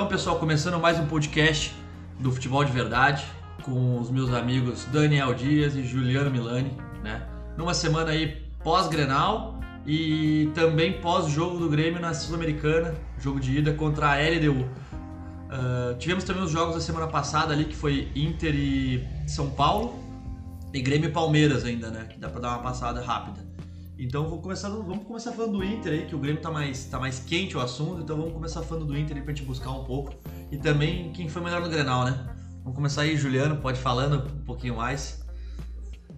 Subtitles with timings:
[0.00, 1.74] Então, pessoal, começando mais um podcast
[2.18, 3.22] do Futebol de Verdade
[3.62, 7.28] com os meus amigos Daniel Dias e Juliano Milani, né?
[7.54, 14.12] Numa semana aí pós-Grenal e também pós-jogo do Grêmio na Sul-Americana, jogo de ida contra
[14.12, 14.62] a LDU.
[14.62, 19.98] Uh, tivemos também os jogos da semana passada ali, que foi Inter e São Paulo,
[20.72, 22.06] e Grêmio e Palmeiras ainda, né?
[22.08, 23.49] Que dá pra dar uma passada rápida.
[24.02, 26.98] Então vamos começar, vamos começar falando do Inter aí, que o Grêmio tá mais, tá
[26.98, 29.84] mais quente o assunto, então vamos começar falando do Inter aí pra gente buscar um
[29.84, 30.14] pouco.
[30.50, 32.34] E também quem foi melhor no Grenal, né?
[32.62, 35.22] Vamos começar aí, Juliano, pode falando um pouquinho mais.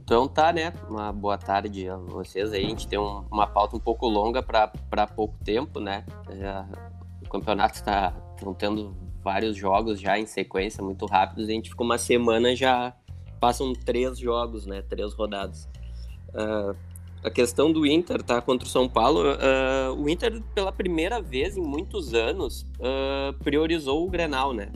[0.01, 0.73] Então tá, né?
[0.89, 2.65] Uma boa tarde a vocês aí.
[2.65, 6.07] A gente tem um, uma pauta um pouco longa para pouco tempo, né?
[6.39, 6.65] Já,
[7.21, 8.15] o campeonato está
[8.59, 11.49] tendo vários jogos já em sequência, muito rápidos.
[11.49, 12.95] A gente ficou uma semana já
[13.41, 14.83] passam três jogos, né?
[14.83, 15.69] Três rodadas.
[16.29, 16.92] Uh,
[17.23, 18.41] a questão do Inter, tá?
[18.41, 24.05] Contra o São Paulo, uh, o Inter, pela primeira vez em muitos anos, uh, priorizou
[24.05, 24.71] o Grenal, né?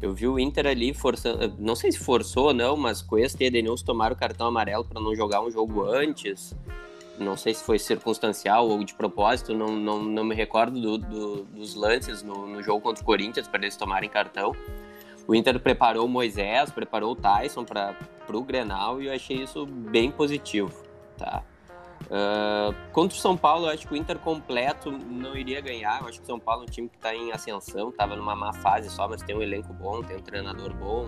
[0.00, 3.46] Eu vi o Inter ali forçando, não sei se forçou ou não, mas Cuesta e
[3.46, 6.56] Edenilson tomaram o cartão amarelo para não jogar um jogo antes.
[7.18, 11.44] Não sei se foi circunstancial ou de propósito, não, não, não me recordo do, do,
[11.44, 14.56] dos lances no, no, jogo contra o Corinthians para eles tomarem cartão.
[15.28, 17.96] O Inter preparou o Moisés, preparou o Tyson para
[18.32, 20.82] o Grenal e eu achei isso bem positivo,
[21.16, 21.44] tá?
[22.06, 26.00] Uh, contra o São Paulo, eu acho que o Inter completo não iria ganhar.
[26.00, 28.34] Eu acho que o São Paulo é um time que está em ascensão, estava numa
[28.34, 31.06] má fase só, mas tem um elenco bom, tem um treinador bom,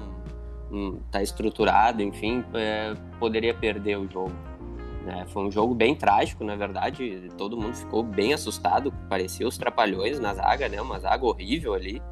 [1.07, 4.35] está estruturado, enfim, é, poderia perder o jogo.
[5.05, 5.27] Né?
[5.29, 10.19] Foi um jogo bem trágico, na verdade, todo mundo ficou bem assustado, parecia os trapalhões
[10.19, 10.81] na zaga, né?
[10.81, 12.03] uma zaga horrível ali.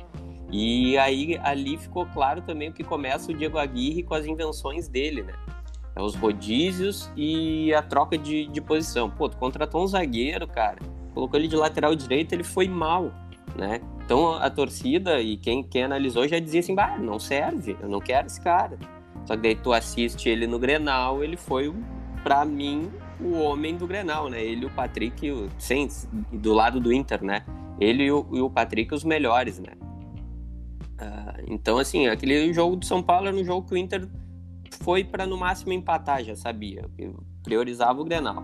[0.50, 4.86] E aí ali ficou claro também o que começa o Diego Aguirre com as invenções
[4.86, 5.32] dele, né?
[5.94, 9.10] É os rodízios e a troca de, de posição.
[9.10, 10.78] Pô, tu contratou um zagueiro, cara,
[11.12, 13.12] colocou ele de lateral direito, ele foi mal,
[13.56, 13.80] né?
[14.04, 18.00] Então a torcida e quem, quem analisou já dizia assim, bah, não serve, eu não
[18.00, 18.78] quero esse cara.
[19.26, 21.72] Só que daí tu assiste ele no Grenal, ele foi,
[22.22, 24.42] para mim, o homem do Grenal, né?
[24.42, 25.88] Ele o Patrick, o, sem,
[26.32, 27.44] do lado do Inter, né?
[27.78, 29.72] Ele e o, e o Patrick os melhores, né?
[31.00, 34.08] Uh, então, assim, aquele jogo do São Paulo era um jogo que o Inter
[34.72, 36.88] foi para no máximo empatar, já sabia.
[36.98, 38.42] Eu priorizava o Grenal.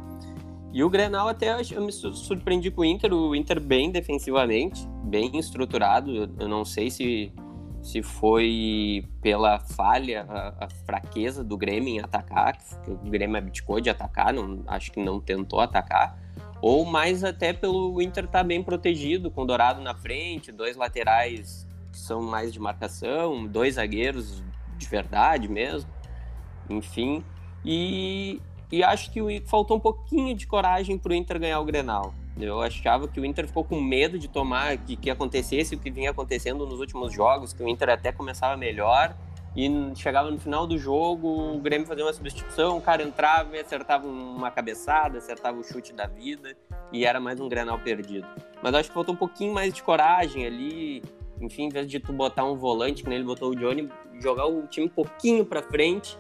[0.73, 5.39] E o Grenal até eu me surpreendi com o Inter, o Inter bem defensivamente, bem
[5.39, 6.31] estruturado.
[6.39, 7.33] Eu não sei se,
[7.83, 13.81] se foi pela falha, a, a fraqueza do Grêmio em atacar, que o Grêmio abdicou
[13.81, 16.19] de atacar, não, acho que não tentou atacar,
[16.61, 20.77] ou mais até pelo Inter estar tá bem protegido, com o Dourado na frente, dois
[20.77, 24.45] laterais que são mais de marcação, dois zagueiros
[24.77, 25.98] de verdade mesmo
[26.69, 27.25] enfim.
[27.65, 28.41] E,
[28.71, 32.15] e acho que faltou um pouquinho de coragem para o Inter ganhar o Grenal.
[32.41, 35.91] Eu achava que o Inter ficou com medo de tomar, que, que acontecesse o que
[35.91, 39.17] vinha acontecendo nos últimos jogos, que o Inter até começava melhor
[39.57, 43.61] e chegava no final do jogo, o Grêmio fazia uma substituição, o cara entrava e
[43.61, 46.57] acertava uma cabeçada, acertava o chute da vida
[46.93, 48.25] e era mais um Grenal perdido.
[48.63, 51.03] Mas acho que faltou um pouquinho mais de coragem ali,
[51.41, 53.89] enfim, em vez de tu botar um volante, que nem ele botou o Johnny,
[54.21, 56.17] jogar o time um pouquinho para frente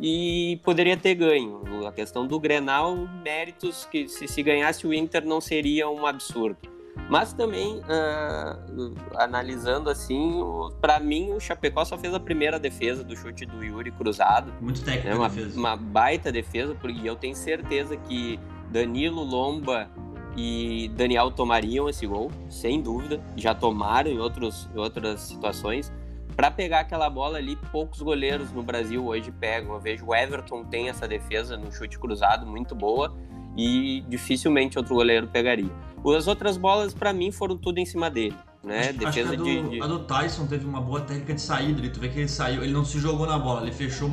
[0.00, 1.62] e poderia ter ganho.
[1.86, 6.74] A questão do Grenal, méritos que se, se ganhasse o Inter não seria um absurdo.
[7.08, 10.40] Mas também, uh, analisando assim,
[10.80, 14.52] para mim o Chapecó só fez a primeira defesa do chute do Yuri cruzado.
[14.60, 15.14] Muito técnico né?
[15.14, 15.58] uma, defesa.
[15.58, 18.38] Uma baita defesa, porque eu tenho certeza que
[18.70, 19.90] Danilo, Lomba
[20.36, 23.20] e Daniel tomariam esse gol, sem dúvida.
[23.36, 25.92] Já tomaram em, outros, em outras situações
[26.36, 29.74] para pegar aquela bola ali, poucos goleiros no Brasil hoje pegam.
[29.74, 33.16] Eu vejo o Everton tem essa defesa no chute cruzado muito boa
[33.56, 35.70] e dificilmente outro goleiro pegaria.
[36.16, 38.36] As outras bolas, para mim, foram tudo em cima dele.
[38.62, 38.80] Né?
[38.80, 41.78] Acho, defesa acho a, do, de, a do Tyson teve uma boa técnica de saída
[41.78, 41.90] ali.
[41.90, 44.10] Tu vê que ele saiu, ele não se jogou na bola, ele fechou.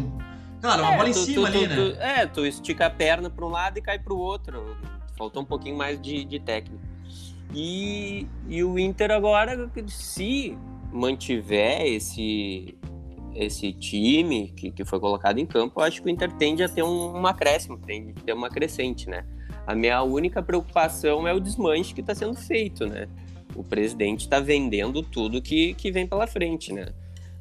[0.62, 2.22] Cara, uma é, bola tu, em cima tu, ali, tu, né?
[2.22, 4.78] é, tu estica a perna para um lado e cai para o outro.
[5.18, 6.86] Faltou um pouquinho mais de, de técnica.
[7.54, 10.58] E, e o Inter agora, se
[10.92, 12.78] mantiver esse
[13.34, 16.84] esse time que, que foi colocado em campo, acho que o Inter tende a ter
[16.84, 19.26] um, um acréscimo, tende a ter uma crescente, né?
[19.66, 23.08] A minha única preocupação é o desmanche que está sendo feito, né?
[23.56, 26.88] O presidente está vendendo tudo que, que vem pela frente, né?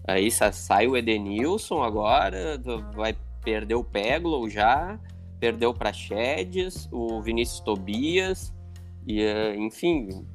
[0.07, 2.61] Aí sai o Edenilson agora,
[2.95, 4.99] vai perder o Peglo já,
[5.39, 8.53] perdeu o Praxedes, o Vinícius Tobias,
[9.07, 10.27] e eh, enfim,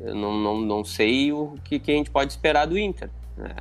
[0.00, 3.10] eu não, não, não sei o que, que a gente pode esperar do Inter.
[3.36, 3.54] Né?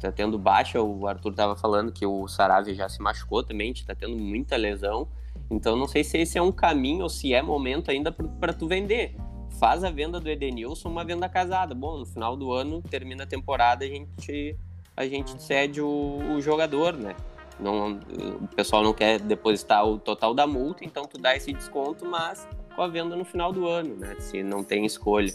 [0.00, 3.94] Tá tendo baixa, o Arthur estava falando que o Saravia já se machucou também, está
[3.94, 5.08] tendo muita lesão.
[5.50, 8.66] Então não sei se esse é um caminho ou se é momento ainda para tu
[8.66, 9.14] vender.
[9.60, 11.74] faz a venda do Edenilson uma venda casada.
[11.74, 14.56] Bom, no final do ano, termina a temporada, a gente,
[14.96, 17.14] a gente cede o, o jogador, né?
[17.58, 22.04] Não, o pessoal não quer depositar o total da multa, então tu dá esse desconto,
[22.04, 24.14] mas com a venda no final do ano, né?
[24.20, 25.32] Se não tem escolha.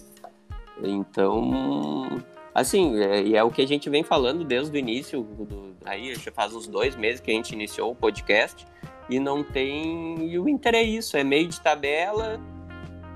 [0.81, 2.21] Então,
[2.53, 6.31] assim, é, é, o que a gente vem falando desde o início, do, aí já
[6.31, 8.65] faz uns dois meses que a gente iniciou o podcast,
[9.09, 10.29] e não tem.
[10.31, 12.39] E o Inter é isso, é meio de tabela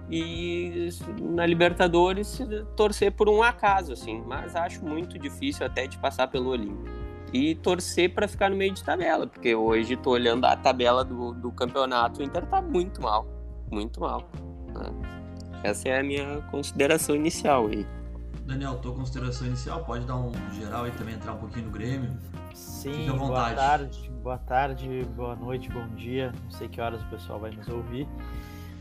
[0.09, 0.89] e
[1.19, 2.39] na Libertadores
[2.75, 6.93] torcer por um acaso, assim, mas acho muito difícil até de passar pelo Olímpico.
[7.33, 11.33] E torcer para ficar no meio de tabela, porque hoje tô olhando a tabela do,
[11.33, 13.25] do campeonato, o Inter tá muito mal,
[13.71, 14.29] muito mal.
[14.73, 15.15] Né?
[15.63, 17.85] Essa é a minha consideração inicial aí.
[18.45, 22.15] Daniel, tua consideração inicial, pode dar um geral e também entrar um pouquinho no Grêmio?
[22.53, 26.31] Sim, boa tarde, boa tarde, boa noite, bom dia.
[26.43, 28.07] Não sei que horas o pessoal vai nos ouvir.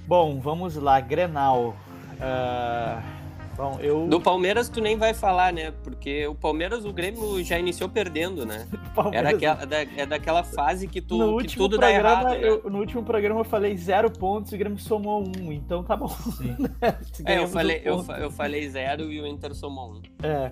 [0.06, 1.74] Bom, vamos lá, Grenal.
[2.14, 3.23] Uh,
[3.56, 4.06] Bom, eu...
[4.06, 5.72] Do Palmeiras tu nem vai falar, né?
[5.82, 8.66] Porque o Palmeiras, o Grêmio já iniciou perdendo, né?
[9.12, 12.28] Era aquela, é, é daquela fase que, tu, no que tudo programa, dá errado.
[12.30, 12.48] Né?
[12.48, 15.96] Eu, no último programa eu falei zero pontos e o Grêmio somou um, então tá
[15.96, 16.08] bom.
[16.08, 16.56] Sim.
[17.24, 20.02] é, eu falei, eu, eu falei zero e o Inter somou um.
[20.22, 20.50] É.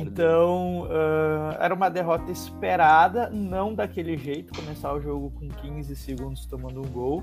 [0.00, 6.46] então, uh, era uma derrota esperada, não daquele jeito, começar o jogo com 15 segundos
[6.46, 7.22] tomando um gol.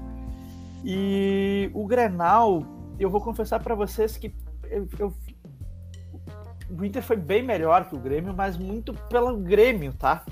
[0.83, 2.63] E o Grenal,
[2.99, 4.31] eu vou confessar para vocês que
[4.69, 5.13] eu, eu,
[6.69, 10.25] o Inter foi bem melhor que o Grêmio, mas muito pelo Grêmio, tá?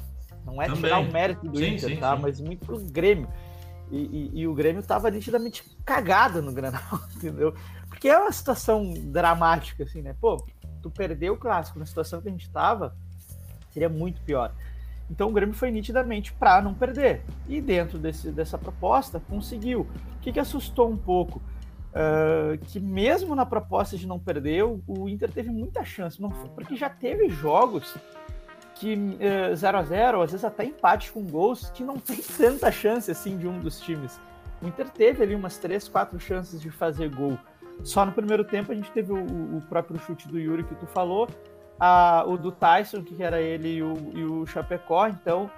[0.46, 0.82] Não é Também.
[0.82, 2.16] tirar o mérito do sim, Inter, sim, tá?
[2.16, 2.22] Sim.
[2.22, 3.28] Mas muito pelo Grêmio.
[3.92, 7.54] E, e, e, o Grêmio estava nitidamente cagado no Granal, entendeu?
[7.88, 10.16] Porque é uma situação dramática, assim, né?
[10.20, 10.44] Pô,
[10.82, 12.96] tu perdeu o clássico na situação que a gente estava,
[13.72, 14.54] seria muito pior.
[15.10, 17.22] Então o Grêmio foi nitidamente para não perder.
[17.48, 19.82] E dentro desse, dessa proposta, conseguiu.
[19.82, 21.42] O que, que assustou um pouco?
[21.94, 26.50] Uh, que mesmo na proposta de não perder, o Inter teve muita chance, não foi,
[26.50, 27.96] porque já teve jogos
[28.74, 28.98] que
[29.56, 33.12] 0 uh, a 0 às vezes até empate com gols, que não tem tanta chance
[33.12, 34.20] assim de um dos times.
[34.60, 37.38] O Inter teve ali umas 3, 4 chances de fazer gol.
[37.84, 40.88] Só no primeiro tempo a gente teve o, o próprio chute do Yuri que tu
[40.88, 41.28] falou,
[41.80, 45.50] a, o do Tyson, que era ele e o, e o Chapecó, então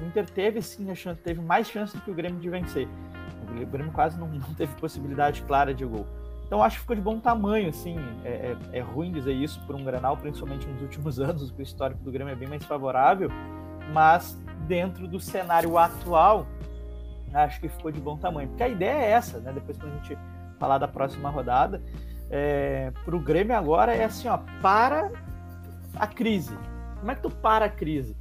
[0.00, 2.88] o Inter teve sim a chance, teve mais chance do que o Grêmio de vencer.
[3.52, 6.06] O Grêmio quase não, não teve possibilidade clara de gol.
[6.46, 7.96] Então acho que ficou de bom tamanho, assim.
[8.24, 8.28] É,
[8.72, 12.02] é, é, ruim dizer isso por um Granal, principalmente nos últimos anos, que o histórico
[12.02, 13.30] do Grêmio é bem mais favorável,
[13.92, 16.46] mas dentro do cenário atual,
[17.32, 18.48] acho que ficou de bom tamanho.
[18.48, 19.52] Porque a ideia é essa, né?
[19.52, 20.18] Depois quando a gente
[20.58, 21.82] falar da próxima rodada,
[22.30, 25.10] é, para o Grêmio agora é assim, ó, para
[25.96, 26.56] a crise.
[26.98, 28.16] Como é que tu para a crise?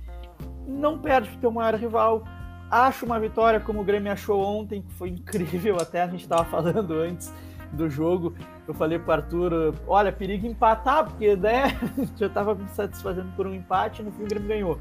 [0.67, 2.23] Não perde o teu maior rival,
[2.71, 6.45] Acho uma vitória como o Grêmio achou ontem, que foi incrível, até a gente estava
[6.45, 7.33] falando antes
[7.73, 8.33] do jogo.
[8.65, 11.77] Eu falei para Arthur, olha, perigo empatar, porque né,
[12.15, 14.79] já estava me satisfazendo por um empate, no fim o Grêmio ganhou.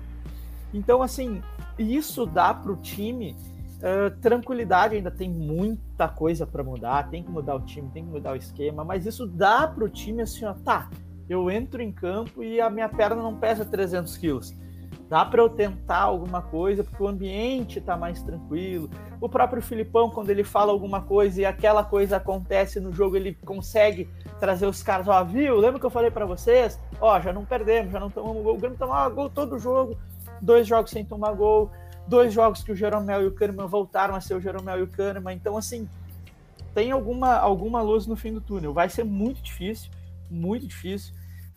[0.73, 1.43] Então, assim,
[1.77, 3.37] isso dá para o time
[3.79, 8.11] uh, tranquilidade, ainda tem muita coisa para mudar, tem que mudar o time, tem que
[8.11, 10.89] mudar o esquema, mas isso dá para o time assim, ó, tá,
[11.29, 14.55] eu entro em campo e a minha perna não pesa 300 quilos
[15.11, 18.89] dá para eu tentar alguma coisa, porque o ambiente está mais tranquilo.
[19.21, 23.35] O próprio Filipão, quando ele fala alguma coisa e aquela coisa acontece no jogo, ele
[23.45, 25.57] consegue trazer os caras, ó, viu?
[25.57, 26.79] Lembra que eu falei para vocês?
[27.01, 28.55] Ó, já não perdemos, já não tomamos gol.
[28.55, 29.99] O Grêmio tomava gol todo jogo,
[30.41, 31.73] dois jogos sem tomar gol,
[32.07, 34.89] dois jogos que o Jeromel e o Kahneman voltaram a ser o Jeromel e o
[34.89, 35.35] Kahneman.
[35.35, 35.89] Então, assim,
[36.73, 38.73] tem alguma, alguma luz no fim do túnel.
[38.73, 39.91] Vai ser muito difícil,
[40.31, 41.13] muito difícil,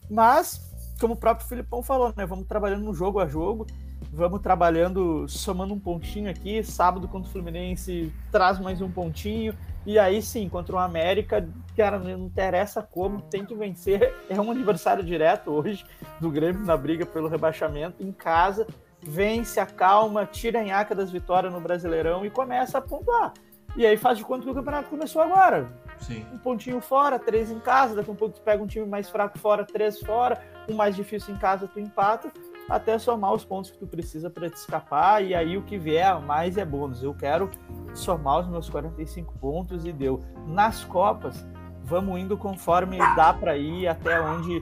[0.09, 2.25] mas como o próprio Filipão falou, né?
[2.25, 3.67] Vamos trabalhando no jogo a jogo,
[4.11, 6.63] vamos trabalhando, somando um pontinho aqui.
[6.63, 9.55] Sábado contra o Fluminense traz mais um pontinho.
[9.85, 11.45] E aí sim, contra o América,
[11.75, 14.13] cara, não interessa como, tem que vencer.
[14.29, 15.85] É um aniversário direto hoje
[16.19, 18.65] do Grêmio na briga pelo rebaixamento, em casa.
[19.01, 23.33] Vence, acalma, tira a nhaca das vitórias no Brasileirão e começa a pontuar.
[23.75, 25.69] E aí faz de conta que o campeonato começou agora.
[26.03, 26.25] Sim.
[26.33, 29.09] Um pontinho fora, três em casa, daqui a um pouco tu pega um time mais
[29.09, 32.31] fraco fora, três fora, um mais difícil em casa tu empata,
[32.69, 36.19] até somar os pontos que tu precisa para te escapar, e aí o que vier
[36.21, 37.01] mais é bônus.
[37.01, 37.49] Eu quero
[37.93, 40.19] somar os meus 45 pontos e deu.
[40.47, 41.45] Nas Copas,
[41.83, 44.61] vamos indo conforme dá para ir até onde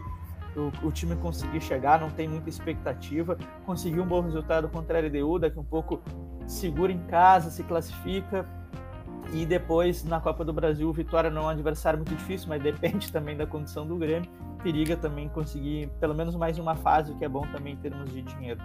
[0.55, 3.37] o, o, time conseguir chegar, não tem muita expectativa.
[3.65, 6.01] Conseguir um bom resultado contra a LDU, daqui um pouco
[6.45, 8.45] segura em casa, se classifica
[9.33, 12.61] e depois, na Copa do Brasil, o Vitória não é um adversário muito difícil, mas
[12.61, 14.29] depende também da condição do Grêmio.
[14.63, 18.11] Periga também conseguir pelo menos mais uma fase, o que é bom também em termos
[18.11, 18.59] de dinheiro.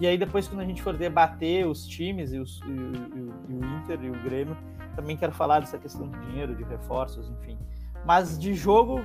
[0.00, 3.54] E aí, depois, quando a gente for debater os times, e, os, e, e, e
[3.54, 4.56] o Inter e o Grêmio,
[4.94, 7.58] também quero falar dessa questão de dinheiro, de reforços, enfim.
[8.04, 9.00] Mas de jogo,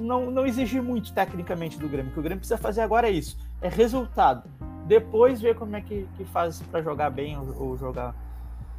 [0.00, 2.10] não, não exigir muito tecnicamente do Grêmio.
[2.10, 4.48] O que o Grêmio precisa fazer agora é isso: é resultado.
[4.86, 8.14] Depois ver como é que, que faz para jogar bem ou, ou, jogar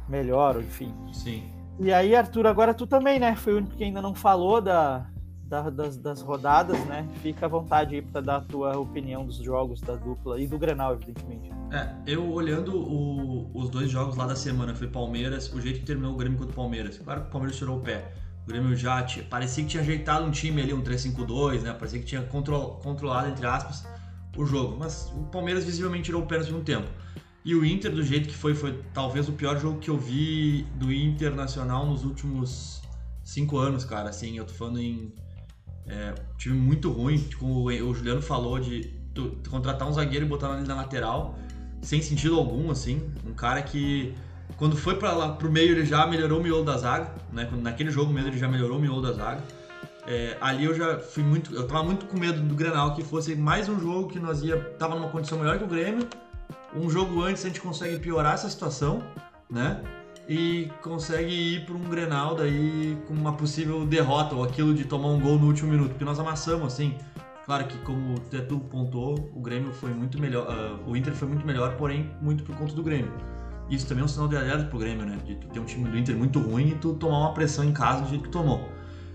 [0.08, 0.94] melhor, enfim.
[1.12, 1.42] Sim.
[1.78, 3.34] E aí, Arthur, agora tu também, né?
[3.34, 5.06] Foi o único que ainda não falou da,
[5.44, 7.08] da das, das, rodadas, né?
[7.20, 10.58] Fica à vontade aí para dar a tua opinião dos jogos da dupla e do
[10.58, 11.50] Grenal, evidentemente.
[11.72, 15.86] É, eu olhando o, os dois jogos lá da semana, foi Palmeiras, o jeito que
[15.86, 16.98] terminou o Grêmio contra o Palmeiras.
[16.98, 18.12] Claro que o Palmeiras tirou o pé.
[18.44, 21.72] O Grêmio já tinha, parecia que tinha ajeitado um time ali, um 3-5-2, né?
[21.72, 23.84] Parecia que tinha control, controlado, entre aspas,
[24.36, 24.76] o jogo.
[24.78, 26.86] Mas o Palmeiras visivelmente tirou o pé no segundo tempo.
[27.44, 30.62] E o Inter, do jeito que foi, foi talvez o pior jogo que eu vi
[30.76, 32.80] do Internacional nos últimos
[33.22, 34.08] cinco anos, cara.
[34.08, 35.12] Assim, eu tô falando em
[35.86, 38.90] é, time muito ruim, como o Juliano falou, de,
[39.50, 41.38] contratar um zagueiro e botar ele na lateral,
[41.82, 43.12] sem sentido algum, assim.
[43.26, 44.14] Um cara que,
[44.56, 47.46] quando foi para lá pro meio, ele já melhorou o miolo da zaga, né?
[47.60, 49.42] Naquele jogo mesmo, ele já melhorou o miolo da zaga.
[50.06, 51.54] É, ali eu já fui muito.
[51.54, 54.58] Eu tava muito com medo do Grenal que fosse mais um jogo que nós ia.
[54.78, 56.08] tava numa condição melhor que o Grêmio.
[56.74, 59.02] Um jogo antes a gente consegue piorar essa situação,
[59.48, 59.80] né?
[60.28, 65.08] E consegue ir para um Grenal daí com uma possível derrota, ou aquilo de tomar
[65.08, 65.90] um gol no último minuto.
[65.90, 66.96] Porque nós amassamos, assim.
[67.44, 70.48] Claro que, como o Tetu pontou, o Grêmio foi muito melhor.
[70.48, 73.12] Uh, o Inter foi muito melhor, porém, muito por conta do Grêmio.
[73.68, 75.18] Isso também é um sinal de alerta pro Grêmio, né?
[75.24, 78.02] De ter um time do Inter muito ruim e tu tomar uma pressão em casa
[78.02, 78.66] do jeito que tomou.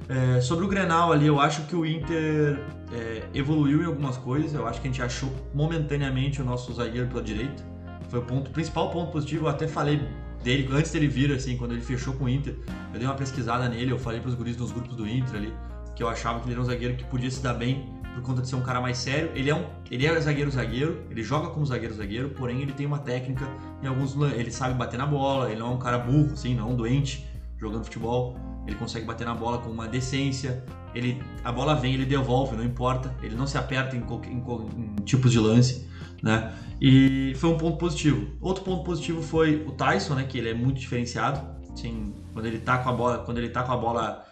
[0.10, 2.60] É, sobre o Grenal ali, eu acho que o Inter
[2.92, 4.54] é, evoluiu em algumas coisas.
[4.54, 7.64] Eu acho que a gente achou momentaneamente o nosso zagueiro pela direita.
[8.10, 9.46] Foi o ponto, principal ponto positivo.
[9.46, 10.02] Eu até falei
[10.44, 12.56] dele antes dele vir, assim, quando ele fechou com o Inter.
[12.92, 13.92] Eu dei uma pesquisada nele.
[13.92, 15.54] Eu falei para os guris nos grupos do Inter ali
[16.00, 18.42] que eu achava que ele era um zagueiro que podia se dar bem por conta
[18.42, 19.32] de ser um cara mais sério.
[19.36, 21.04] Ele é um, ele é zagueiro zagueiro.
[21.12, 22.30] Ele joga como zagueiro zagueiro.
[22.30, 23.46] Porém, ele tem uma técnica
[23.84, 25.52] em alguns, ele sabe bater na bola.
[25.52, 28.38] Ele não é um cara burro, assim, não é um doente jogando futebol
[28.70, 32.64] ele consegue bater na bola com uma decência, ele, a bola vem, ele devolve, não
[32.64, 35.88] importa, ele não se aperta em, em, em tipos de lance,
[36.22, 36.54] né?
[36.82, 38.28] E foi um ponto positivo.
[38.40, 40.24] Outro ponto positivo foi o Tyson, né?
[40.24, 41.42] Que ele é muito diferenciado,
[41.74, 44.26] assim, quando ele tá com a bola, quando ele tá com a bola,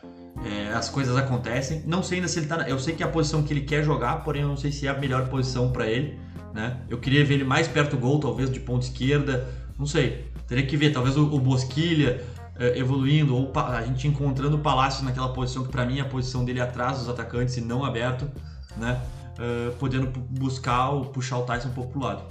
[0.46, 1.84] é, as coisas acontecem.
[1.86, 3.84] Não sei ainda se ele tá, eu sei que é a posição que ele quer
[3.84, 6.18] jogar, porém eu não sei se é a melhor posição para ele,
[6.54, 6.82] né?
[6.90, 10.26] Eu queria ver ele mais perto do gol, talvez de ponta esquerda, não sei.
[10.48, 12.24] Teria que ver, talvez o, o Bosquilha,
[12.60, 16.44] evoluindo, ou a gente encontrando o Palácio naquela posição que para mim é a posição
[16.44, 18.30] dele atrás dos atacantes e não aberto,
[18.76, 19.02] né?
[19.38, 22.24] Uh, podendo buscar ou puxar o Tyson um pouco pro lado.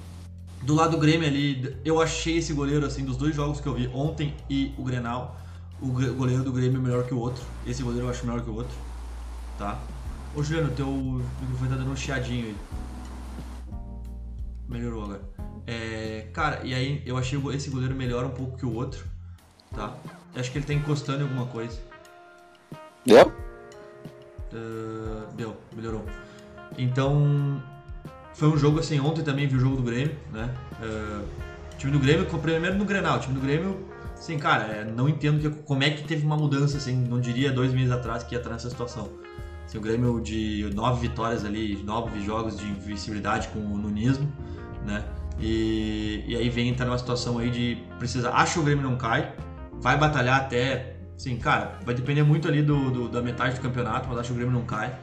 [0.63, 3.75] Do lado do Grêmio ali, eu achei esse goleiro assim dos dois jogos que eu
[3.75, 5.39] vi ontem e o Grenal,
[5.81, 7.45] o goleiro do Grêmio melhor que o outro.
[7.65, 8.77] Esse goleiro eu acho melhor que o outro,
[9.57, 9.79] tá?
[10.35, 10.87] Ô Juliano, teu
[11.41, 12.57] microfone tá dando um chiadinho aí.
[14.69, 15.23] Melhorou agora.
[15.65, 19.05] É, cara, e aí eu achei esse goleiro melhor um pouco que o outro
[19.77, 19.95] tá?
[20.37, 21.79] Acho que ele tá encostando em alguma coisa.
[23.05, 23.33] Deu?
[24.53, 26.05] Uh, deu, melhorou.
[26.77, 27.63] Então,
[28.35, 30.55] foi um jogo assim, ontem também vi o jogo do Grêmio, né?
[30.81, 31.25] Uh,
[31.79, 35.41] time do Grêmio, primeiro no Grenal, o time do Grêmio, assim, cara, é, não entendo
[35.41, 38.39] que, como é que teve uma mudança, assim, não diria dois meses atrás que ia
[38.39, 39.09] estar nessa situação.
[39.65, 44.31] Assim, o Grêmio de nove vitórias ali, nove jogos de invencibilidade com o nunismo,
[44.85, 45.05] né?
[45.39, 48.97] E, e aí vem entrar numa situação aí de precisa, acho que o Grêmio não
[48.97, 49.35] cai,
[49.81, 50.97] vai batalhar até.
[51.17, 54.33] Sim, cara, vai depender muito ali do, do, da metade do campeonato, mas acho que
[54.35, 54.95] o Grêmio não cai.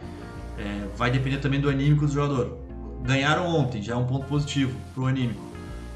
[0.58, 2.60] É, vai depender também do anímico do jogador.
[3.02, 5.42] Ganharam ontem, já é um ponto positivo pro anímico.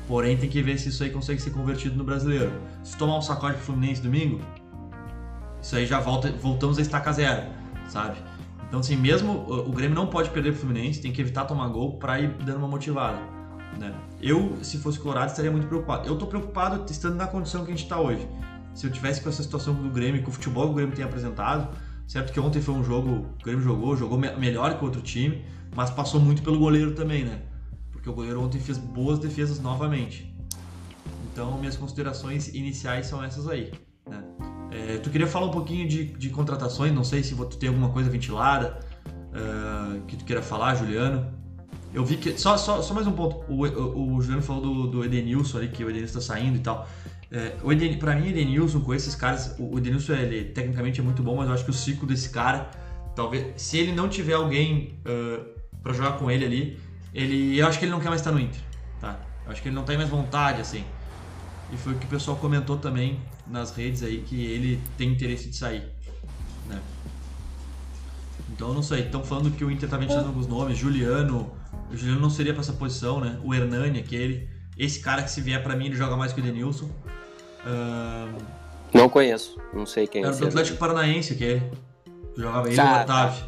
[0.08, 2.52] Porém, tem que ver se isso aí consegue ser convertido no brasileiro.
[2.84, 4.42] Se tomar um sacode pro Fluminense domingo,
[5.62, 7.44] isso aí já volta, voltamos a estaca zero,
[7.88, 8.18] sabe?
[8.68, 11.98] Então, assim, mesmo o Grêmio não pode perder pro Fluminense, tem que evitar tomar gol
[11.98, 13.20] para ir dando uma motivada.
[13.78, 13.94] Né?
[14.22, 16.08] Eu, se fosse Colorado, estaria muito preocupado.
[16.08, 18.28] Eu tô preocupado estando na condição que a gente está hoje
[18.78, 21.04] se eu tivesse com essa situação do Grêmio, com o futebol que o Grêmio tem
[21.04, 21.76] apresentado,
[22.08, 25.44] certo que ontem foi um jogo, o Grêmio jogou, jogou melhor que o outro time,
[25.76, 27.42] mas passou muito pelo goleiro também, né?
[27.92, 30.32] Porque o goleiro ontem fez boas defesas novamente.
[31.34, 33.72] Então, minhas considerações iniciais são essas aí.
[34.08, 34.24] Né?
[34.70, 37.90] É, tu queria falar um pouquinho de, de, contratações, não sei se tu tem alguma
[37.90, 41.34] coisa ventilada uh, que tu queira falar, Juliano.
[41.92, 42.38] Eu vi que.
[42.38, 43.44] Só, só, só mais um ponto.
[43.52, 46.62] O, o, o Juliano falou do, do Edenilson ali, que o Edenilson está saindo e
[46.62, 46.88] tal.
[47.30, 51.36] É, o pra mim, Edenilson, com esses caras, o Edenilson, ele tecnicamente é muito bom,
[51.36, 52.70] mas eu acho que o ciclo desse cara,
[53.16, 55.46] talvez, se ele não tiver alguém uh,
[55.84, 56.80] para jogar com ele ali,
[57.14, 58.62] ele, eu acho que ele não quer mais estar no Inter,
[59.02, 59.20] tá?
[59.46, 60.86] Eu acho que ele não tem mais vontade, assim.
[61.72, 65.50] E foi o que o pessoal comentou também nas redes aí, que ele tem interesse
[65.50, 65.84] de sair,
[66.66, 66.82] né?
[68.50, 71.52] Então, não sei, estão falando que o Inter tá ventilando alguns nomes, Juliano,
[71.92, 73.38] o Juliano não seria para essa posição, né?
[73.44, 76.44] O Hernani, aquele, esse cara que se vier para mim, ele joga mais que o
[76.44, 76.90] Edenilson.
[77.66, 78.58] Uh...
[78.94, 80.38] Não conheço, não sei quem Era é.
[80.38, 81.72] do Atlético Paranaense, que é.
[82.36, 83.44] jogava ele e o Otávio.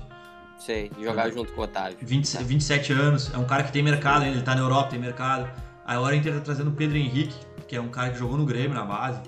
[0.57, 1.97] Sei, jogar junto com o Otávio.
[2.01, 4.99] 20, 27 anos, é um cara que tem mercado ainda, ele tá na Europa, tem
[4.99, 5.49] mercado.
[5.85, 7.35] Agora o Inter tá trazendo o Pedro Henrique,
[7.67, 9.21] que é um cara que jogou no Grêmio na base.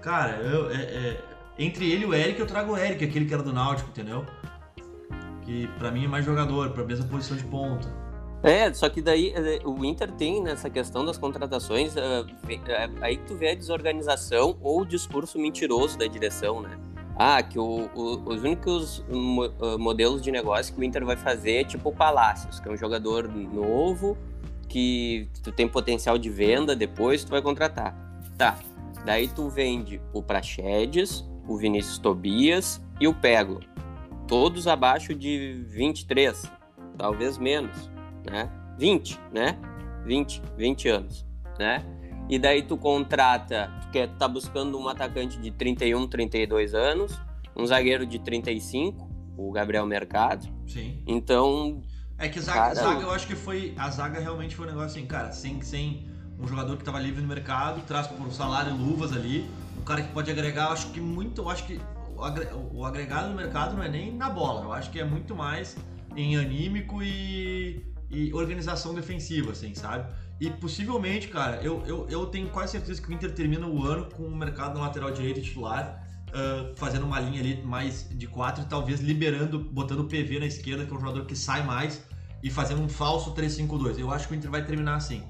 [0.00, 1.20] Cara, eu, é, é,
[1.58, 4.24] entre ele e o Eric, eu trago o Eric, aquele que era do Náutico, entendeu?
[5.42, 7.88] Que pra mim é mais jogador, pra mesma posição de ponta.
[8.42, 12.24] É, só que daí é, o Inter tem nessa questão das contratações, é,
[12.68, 16.78] é, aí tu vê a desorganização ou o discurso mentiroso da direção, né?
[17.16, 19.04] Ah, que o, o, os únicos
[19.76, 22.76] modelos de negócio que o Inter vai fazer é tipo o Palácios, que é um
[22.76, 24.16] jogador novo,
[24.68, 27.92] que tu tem potencial de venda depois, tu vai contratar.
[28.36, 28.56] Tá,
[29.04, 33.58] daí tu vende o Praxedes, o Vinícius Tobias e o Pego.
[34.28, 36.44] Todos abaixo de 23,
[36.96, 37.90] talvez menos
[38.28, 38.50] né?
[38.78, 39.58] 20, né?
[40.04, 41.26] 20, 20 anos,
[41.58, 41.84] né?
[42.28, 47.18] E daí tu contrata, tu quer tá buscando um atacante de 31, 32 anos,
[47.56, 50.46] um zagueiro de 35, o Gabriel Mercado.
[50.66, 51.02] Sim.
[51.06, 51.80] Então,
[52.18, 54.98] é que zaga, cara, zaga eu acho que foi a zaga realmente foi um negócio
[54.98, 56.06] assim, cara, sem sem
[56.38, 60.12] um jogador que estava livre no mercado, traz por salário luvas ali, um cara que
[60.12, 61.80] pode agregar, acho que muito, eu acho que
[62.72, 65.76] o agregado no mercado não é nem na bola, eu acho que é muito mais
[66.16, 70.12] em anímico e e organização defensiva, assim, sabe?
[70.40, 74.06] E possivelmente, cara, eu, eu, eu tenho quase certeza que o Inter termina o ano
[74.06, 78.62] com o mercado na lateral direita titular, uh, fazendo uma linha ali mais de quatro
[78.62, 82.02] e talvez liberando, botando o PV na esquerda, que é um jogador que sai mais,
[82.42, 83.98] e fazendo um falso 3-5-2.
[83.98, 85.22] Eu acho que o Inter vai terminar assim.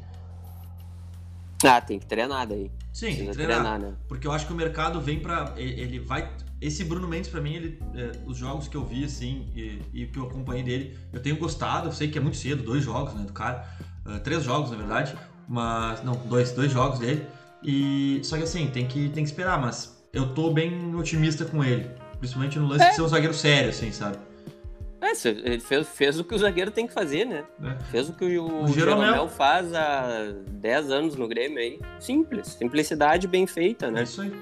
[1.65, 2.71] Ah, tem que treinar daí.
[2.93, 3.61] Sim, tem que treinar.
[3.61, 3.97] treinar né?
[4.07, 6.31] Porque eu acho que o mercado vem para Ele vai
[6.61, 10.07] esse Bruno Mendes, para mim, ele, é, os jogos que eu vi, assim, e, e,
[10.07, 11.89] que eu acompanhei dele, eu tenho gostado.
[11.89, 13.65] Eu sei que é muito cedo, dois jogos, né, do cara.
[14.05, 15.17] Uh, três jogos, na verdade.
[15.49, 17.25] Mas, não, dois, dois jogos dele.
[17.63, 21.63] E, só que assim, tem que, tem que esperar, mas eu tô bem otimista com
[21.63, 21.89] ele.
[22.19, 22.91] Principalmente no lance é.
[22.91, 24.19] de ser um zagueiro sério, assim, sabe?
[25.01, 27.45] É, ele fez, fez o que o zagueiro tem que fazer, né?
[27.63, 27.85] É.
[27.85, 29.07] Fez o que o, o Jeromel.
[29.07, 31.79] Jeromel faz há 10 anos no Grêmio aí.
[32.01, 32.49] Simples.
[32.49, 34.01] Simplicidade bem feita, né?
[34.01, 34.33] É isso aí.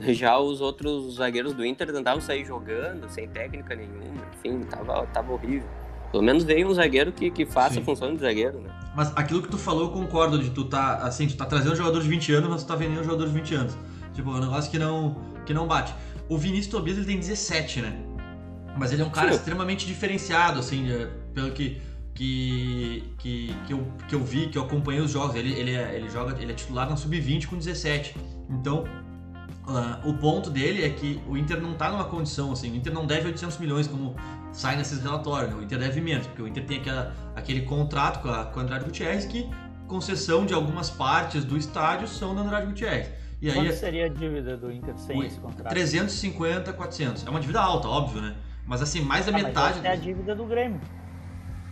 [0.12, 5.32] Já os outros zagueiros do Inter tentavam sair jogando, sem técnica nenhuma, enfim, tava, tava
[5.32, 5.68] horrível.
[6.10, 7.80] Pelo menos veio um zagueiro que, que faça Sim.
[7.80, 8.70] a função de zagueiro, né?
[8.96, 11.76] Mas aquilo que tu falou, eu concordo, de tu tá, assim, tu tá trazendo um
[11.76, 13.78] jogador de 20 anos, mas tu tá vendendo um jogador de 20 anos.
[14.12, 15.94] Tipo, é um negócio que não, que não bate.
[16.28, 17.96] O Vinícius Tobias, ele tem 17, né?
[18.76, 19.36] Mas ele é um cara Sim.
[19.36, 21.80] extremamente diferenciado, assim, é, pelo que,
[22.12, 25.36] que, que, que, eu, que eu vi, que eu acompanhei os jogos.
[25.36, 28.16] Ele, ele, é, ele joga, ele é titular na Sub-20 com 17.
[28.48, 28.84] Então,
[29.66, 32.92] Uh, o ponto dele é que o Inter não está numa condição assim, o Inter
[32.92, 34.16] não deve 800 milhões como
[34.52, 35.60] sai nesses relatórios, né?
[35.60, 38.62] o Inter deve menos, porque o Inter tem aquela, aquele contrato com a, com a
[38.62, 39.48] Andrade Gutierrez que
[39.86, 43.10] concessão de algumas partes do estádio são da Andrade Gutierrez.
[43.40, 45.68] E Quanto aí, seria a dívida do Inter sem esse contrato?
[45.68, 47.26] 350, 400.
[47.26, 48.36] É uma dívida alta, óbvio, né?
[48.66, 49.80] Mas assim, mais da ah, metade...
[49.84, 50.80] É a dívida do Grêmio.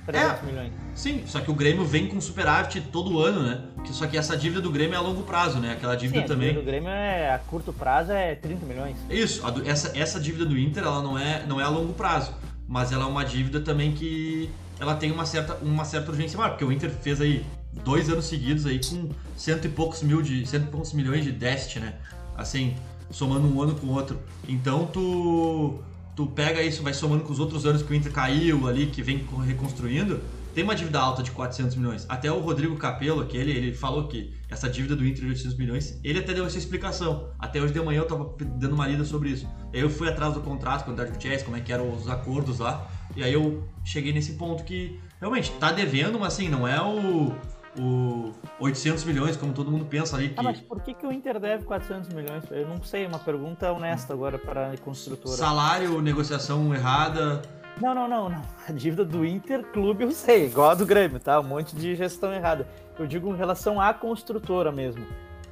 [0.09, 0.73] 300 é, milhões.
[0.95, 3.61] Sim, só que o Grêmio vem com superávit todo ano, né?
[3.91, 5.73] Só que essa dívida do Grêmio é a longo prazo, né?
[5.73, 6.49] Aquela dívida sim, também.
[6.49, 8.97] A dívida do Grêmio é a curto prazo é 30 milhões.
[9.11, 12.33] Isso, do, essa, essa dívida do Inter ela não é, não é a longo prazo,
[12.67, 16.51] mas ela é uma dívida também que ela tem uma certa, uma certa urgência maior,
[16.51, 17.45] porque o Inter fez aí
[17.85, 21.33] dois anos seguidos aí com cento e poucos mil de cento e poucos milhões de
[21.33, 21.95] déficit, né?
[22.35, 22.75] Assim,
[23.11, 24.19] somando um ano com o outro.
[24.49, 25.81] Então tu
[26.19, 29.01] tu pega isso, vai somando com os outros anos que o Inter caiu ali, que
[29.01, 30.21] vem reconstruindo,
[30.53, 32.07] tem uma dívida alta de 400 milhões.
[32.09, 36.01] Até o Rodrigo Capello, aquele, ele falou que essa dívida do Inter de 800 milhões,
[36.03, 37.31] ele até deu essa explicação.
[37.39, 39.49] Até hoje de manhã eu tava dando uma lida sobre isso.
[39.73, 42.59] Eu fui atrás do contrato com o André Gutierrez, como é que eram os acordos
[42.59, 46.83] lá, e aí eu cheguei nesse ponto que realmente tá devendo, mas assim, não é
[46.83, 47.33] o
[47.79, 50.31] o 800 milhões, como todo mundo pensa ali.
[50.31, 50.41] Que...
[50.41, 52.45] Ah, mas por que, que o Inter deve 400 milhões?
[52.51, 55.37] Eu não sei, uma pergunta honesta agora para a construtora.
[55.37, 57.43] Salário, negociação errada.
[57.81, 58.43] Não, não, não, não.
[58.69, 61.39] A dívida do Inter Clube eu sei, igual a do Grêmio, tá?
[61.39, 62.67] Um monte de gestão errada.
[62.99, 65.05] Eu digo em relação à construtora mesmo.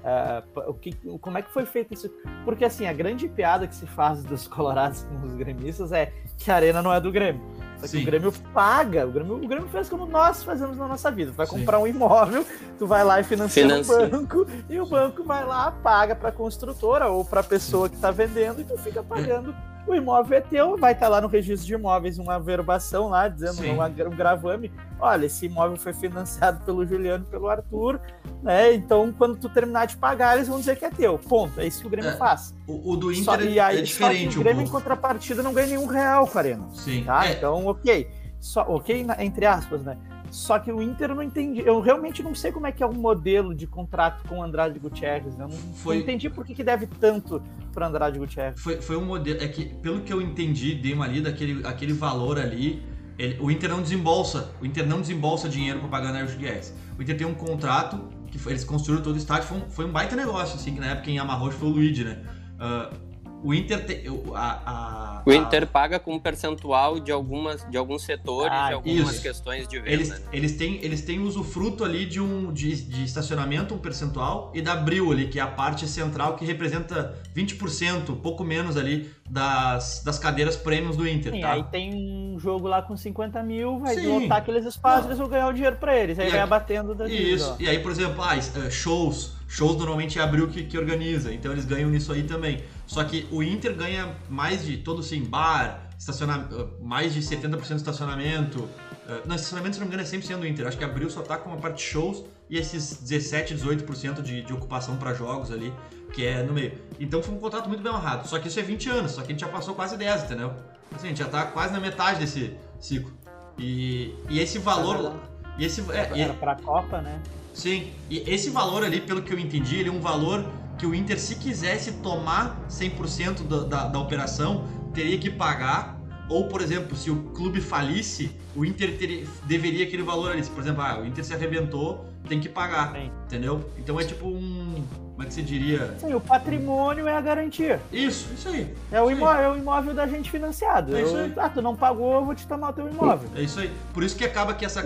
[0.07, 2.09] Uh, o que, como é que foi feito isso?
[2.45, 6.51] Porque assim, a grande piada que se faz dos colorados com os gremistas é que
[6.51, 7.43] a arena não é do Grêmio.
[7.81, 11.11] Só que o Grêmio paga, o Grêmio, o Grêmio fez como nós fazemos na nossa
[11.11, 11.33] vida.
[11.33, 11.59] Tu vai Sim.
[11.59, 12.45] comprar um imóvel,
[12.79, 13.95] tu vai lá e financia, financia.
[13.95, 17.89] um banco, e o banco vai lá, paga para a construtora ou para a pessoa
[17.89, 19.55] que está vendendo, e tu fica pagando.
[19.87, 23.29] O imóvel é teu, vai estar tá lá no registro de imóveis uma verbação lá,
[23.29, 28.01] dizendo um, um gravame, olha, esse imóvel foi financiado pelo Juliano e pelo Arthur,
[28.43, 28.75] né?
[28.75, 31.19] Então, quando tu terminar de pagar, eles vão dizer que é teu.
[31.19, 31.61] Ponto.
[31.61, 32.53] É isso que o Grêmio é, faz.
[32.67, 34.35] O, o, do Inter só, é, e aí, é diferente.
[34.35, 36.69] Só o Grêmio, um em contrapartida, não ganha nenhum real Arena.
[36.73, 37.05] Sim.
[37.05, 37.29] Tá?
[37.29, 37.33] É.
[37.33, 38.11] Então, ok.
[38.41, 39.97] Só, ok, entre aspas, né?
[40.31, 41.61] Só que o Inter não entendi.
[41.61, 44.79] Eu realmente não sei como é que é o modelo de contrato com o Andrade
[44.79, 45.39] Gutierrez.
[45.39, 45.97] Eu não, foi...
[45.97, 48.61] não entendi por que, que deve tanto para Andrade Gutierrez.
[48.61, 49.43] Foi, foi um modelo.
[49.43, 52.83] É que, pelo que eu entendi, dei uma lida, aquele, aquele valor ali.
[53.19, 54.51] Ele, o Inter não desembolsa.
[54.61, 56.75] O Inter não desembolsa dinheiro para pagar Andrade Gutierrez.
[56.99, 57.99] O Inter tem um contrato
[58.31, 59.49] que foi, eles construíram todo o estádio.
[59.49, 62.05] Foi um, foi um baita negócio, assim, que na época quem amarrou foi o Luigi,
[62.05, 62.23] né?
[62.57, 63.06] Uh,
[63.47, 64.03] o Inter tem.
[64.35, 65.67] A, a, o Inter a...
[65.67, 69.23] paga com um percentual de, algumas, de alguns setores, ah, de algumas isso.
[69.23, 69.91] questões de venda.
[69.93, 70.19] Eles, né?
[70.33, 74.73] eles, têm, eles têm usufruto ali de um de, de estacionamento, um percentual, e da
[74.73, 80.19] Abril ali, que é a parte central que representa 20%, pouco menos ali, das, das
[80.19, 81.33] cadeiras prêmios do Inter.
[81.33, 81.53] Sim, tá?
[81.53, 84.07] aí tem um jogo lá com 50 mil, vai Sim.
[84.07, 85.09] lotar aqueles espaços, Não.
[85.09, 86.19] eles vão ganhar o dinheiro pra eles.
[86.19, 89.35] Aí e vai aí, abatendo da Isso, e aí, por exemplo, ah, eh, shows.
[89.49, 92.65] Shows normalmente é Abril que, que organiza, então eles ganham nisso aí também.
[92.87, 97.75] Só que o Inter ganha mais de todo assim, bar, estacionamento, mais de 70% de
[97.75, 98.69] estacionamento.
[99.09, 100.67] Eh, não, estacionamento, se não me engano, é 100% do Inter.
[100.67, 104.43] Acho que Abril só tá com uma parte de shows e esses 17, 18% de,
[104.43, 105.73] de ocupação para jogos ali,
[106.13, 106.79] que é no meio.
[107.01, 108.29] Então foi um contrato muito bem honrado.
[108.29, 110.53] Só que isso é 20 anos, só que a gente já passou quase 10, entendeu?
[110.95, 113.13] Assim, a gente já tá quase na metade desse ciclo.
[113.59, 115.17] E, e esse valor.
[115.59, 117.21] E esse, é, Era pra Copa, né?
[117.53, 120.45] Sim, e esse valor ali, pelo que eu entendi, ele é um valor
[120.79, 125.97] que o Inter, se quisesse tomar 100% da, da, da operação, teria que pagar.
[126.29, 130.43] Ou, por exemplo, se o clube falisse, o Inter teria, deveria aquele valor ali.
[130.45, 132.93] Por exemplo, ah, o Inter se arrebentou, tem que pagar.
[132.93, 133.11] Sim.
[133.25, 133.71] Entendeu?
[133.79, 134.85] Então é tipo um.
[135.13, 135.95] Como é que você diria?
[135.99, 137.81] Sim, o patrimônio é a garantia.
[137.91, 138.75] Isso, isso aí.
[138.93, 140.95] É o, imóvel, é o imóvel da gente financiado.
[140.95, 141.33] É isso aí.
[141.35, 143.31] Eu, ah, tu não pagou, eu vou te tomar o teu imóvel.
[143.35, 143.73] É isso aí.
[143.95, 144.85] Por isso que acaba que essa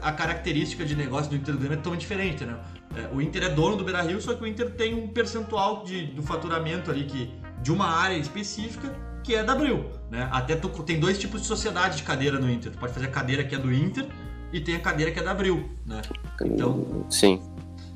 [0.00, 2.56] a característica de negócio do Inter é tão diferente, né?
[2.96, 5.82] É, o Inter é dono do Beira Rio, só que o Inter tem um percentual
[5.82, 9.86] de, do faturamento ali que, de uma área específica que é da Abril.
[10.10, 10.28] Né?
[10.30, 12.72] Até tu, tem dois tipos de sociedade de cadeira no Inter.
[12.72, 14.06] Tu pode fazer a cadeira que é do Inter
[14.52, 16.02] e tem a cadeira que é da Abril, né?
[16.44, 17.40] Então, sim.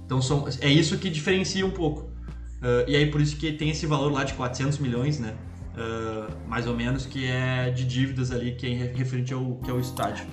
[0.05, 2.03] Então são, é isso que diferencia um pouco.
[2.63, 5.35] Uh, e aí por isso que tem esse valor lá de 400 milhões, né?
[5.77, 9.73] Uh, mais ou menos, que é de dívidas ali, que é referente ao, que é
[9.75, 10.27] o estádio.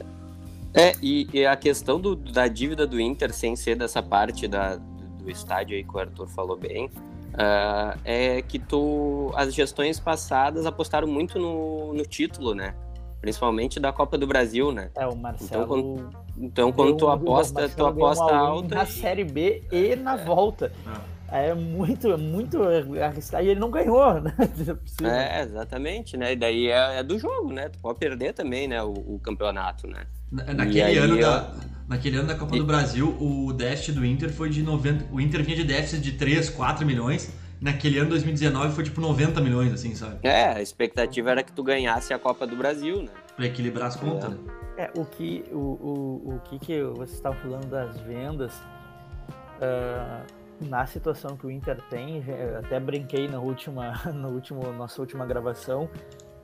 [0.73, 4.77] É, e, e a questão do, da dívida do Inter, sem ser dessa parte da,
[4.77, 10.65] do, estádio aí que o Arthur falou bem, uh, é que tu, as gestões passadas
[10.65, 12.73] apostaram muito no, no título, né?
[13.23, 14.89] Principalmente da Copa do Brasil, né?
[14.97, 15.63] É, o Marcelo.
[15.63, 18.75] Então, quando, então, quando tu aposta, tu aposta alta.
[18.75, 20.25] Na Série B e na é.
[20.25, 20.73] volta.
[21.31, 21.51] É.
[21.51, 22.61] é muito, é muito
[23.01, 23.45] arriscado.
[23.45, 24.35] E ele não ganhou, né?
[25.01, 26.33] É, exatamente, né?
[26.33, 27.69] E daí é, é, do jogo, né?
[27.69, 28.83] Tu pode perder também, né?
[28.83, 30.05] O, o campeonato, né?
[30.29, 31.53] Naquele aí, ano da.
[31.87, 32.59] Naquele ano da Copa e...
[32.59, 35.05] do Brasil, o déficit do Inter foi de 90.
[35.13, 37.31] O Inter vinha de déficit de 3, 4 milhões
[37.63, 40.19] naquele ano 2019 foi tipo 90 milhões, assim, sabe?
[40.21, 43.09] É, a expectativa era que tu ganhasse a Copa do Brasil, né?
[43.35, 44.37] Pra equilibrar as contas, né?
[44.77, 48.53] É, o que, o, o, o que, que você estava falando das vendas,
[49.61, 50.25] uh,
[50.67, 52.23] na situação que o Inter tem,
[52.59, 55.89] até brinquei na última, no último, nossa última gravação,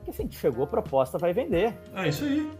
[0.04, 1.76] que assim, chegou a proposta, vai vender.
[1.94, 2.50] É isso aí.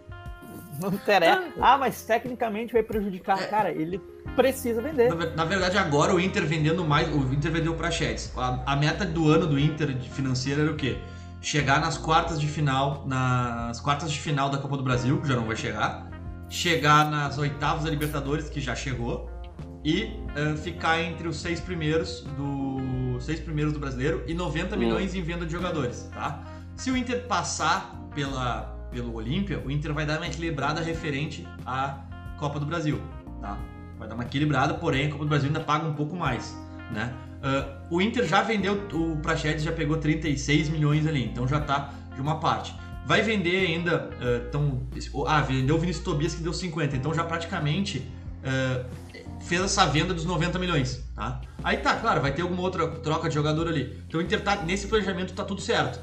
[0.81, 1.53] Não interessa.
[1.61, 3.41] Ah, mas tecnicamente vai prejudicar.
[3.41, 3.47] É.
[3.47, 4.01] Cara, ele
[4.35, 5.15] precisa vender.
[5.15, 7.09] Na, na, verdade, agora o Inter vendendo mais.
[7.09, 8.33] O Inter vendeu para Chetes.
[8.37, 10.99] A, a, meta do ano do Inter financeira era o quê?
[11.43, 13.05] Chegar nas quartas de final.
[13.07, 16.09] Nas quartas de final da Copa do Brasil, que já não vai chegar.
[16.49, 19.31] Chegar nas oitavas da Libertadores, que já chegou.
[19.85, 20.05] E
[20.37, 23.19] uh, ficar entre os seis primeiros do.
[23.21, 24.79] Seis primeiros do brasileiro e 90 hum.
[24.79, 26.43] milhões em venda de jogadores, tá?
[26.75, 31.99] Se o Inter passar pela, pelo Olímpia, o Inter vai dar uma equilibrada referente à
[32.39, 33.01] Copa do Brasil,
[33.41, 33.59] tá?
[33.99, 36.57] Vai dar uma equilibrada, porém a Copa do Brasil ainda paga um pouco mais,
[36.91, 37.15] né?
[37.41, 41.95] Uh, o Inter já vendeu, o Prachedes já pegou 36 milhões ali, então já tá
[42.15, 42.75] de uma parte.
[43.07, 44.83] Vai vender ainda, uh, então,
[45.27, 48.85] ah, vendeu o Vinícius Tobias que deu 50, então já praticamente uh,
[49.41, 51.41] fez essa venda dos 90 milhões, tá?
[51.65, 54.03] Aí tá, claro, vai ter alguma outra troca de jogador ali.
[54.07, 55.99] Então o Inter tá, nesse planejamento tá tudo certo.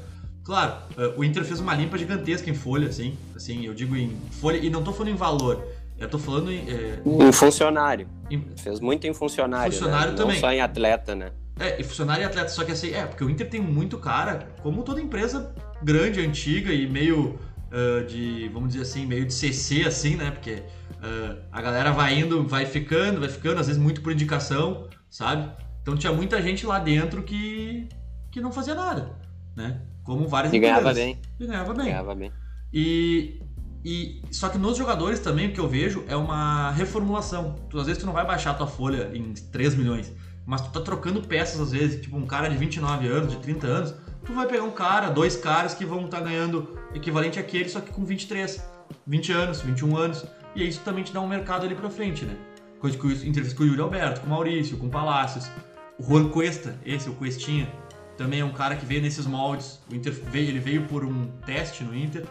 [0.48, 0.76] Claro,
[1.14, 4.70] o Inter fez uma limpa gigantesca em folha, assim, assim, eu digo em folha, e
[4.70, 5.62] não tô falando em valor,
[5.98, 6.64] eu tô falando em.
[6.70, 7.02] É...
[7.04, 8.08] Em funcionário.
[8.30, 8.42] Em...
[8.56, 9.70] Fez muito em funcionário.
[9.70, 10.16] Funcionário né?
[10.16, 10.36] também.
[10.36, 11.32] Não só em atleta, né?
[11.60, 12.48] É, e funcionário e atleta.
[12.48, 16.72] Só que assim, é, porque o Inter tem muito cara, como toda empresa grande, antiga
[16.72, 17.38] e meio
[17.70, 20.30] uh, de, vamos dizer assim, meio de CC, assim, né?
[20.30, 20.62] Porque
[21.02, 25.50] uh, a galera vai indo, vai ficando, vai ficando, às vezes muito por indicação, sabe?
[25.82, 27.88] Então tinha muita gente lá dentro que,
[28.30, 29.10] que não fazia nada,
[29.56, 29.80] né?
[30.08, 30.58] Como várias e.
[30.58, 31.20] Ganhava bem.
[31.38, 31.84] E ganhava bem.
[31.84, 32.32] Ganhava bem.
[32.72, 33.42] E,
[33.84, 37.56] e só que nos jogadores também o que eu vejo é uma reformulação.
[37.68, 40.10] Tu, às vezes tu não vai baixar a tua folha em 3 milhões,
[40.46, 43.66] mas tu tá trocando peças às vezes, tipo um cara de 29 anos, de 30
[43.66, 43.94] anos,
[44.24, 47.78] tu vai pegar um cara, dois caras que vão estar tá ganhando equivalente àquele, só
[47.78, 48.66] que com 23,
[49.06, 50.24] 20 anos, 21 anos.
[50.56, 52.34] e isso também te dá um mercado ali pra frente, né?
[52.80, 55.50] Coisa que fez com o Yuri Alberto, com o Maurício, com o Palácios.
[55.98, 57.70] O Juan Cuesta, esse, o Cuestinha,
[58.18, 59.80] também é um cara que veio nesses moldes.
[59.90, 62.26] O Inter veio, ele veio por um teste no Inter.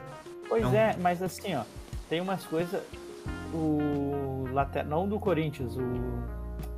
[0.47, 0.77] Pois então...
[0.77, 1.63] é, mas assim, ó,
[2.09, 2.83] tem umas coisas.
[3.53, 5.81] O lateral, não do Corinthians, o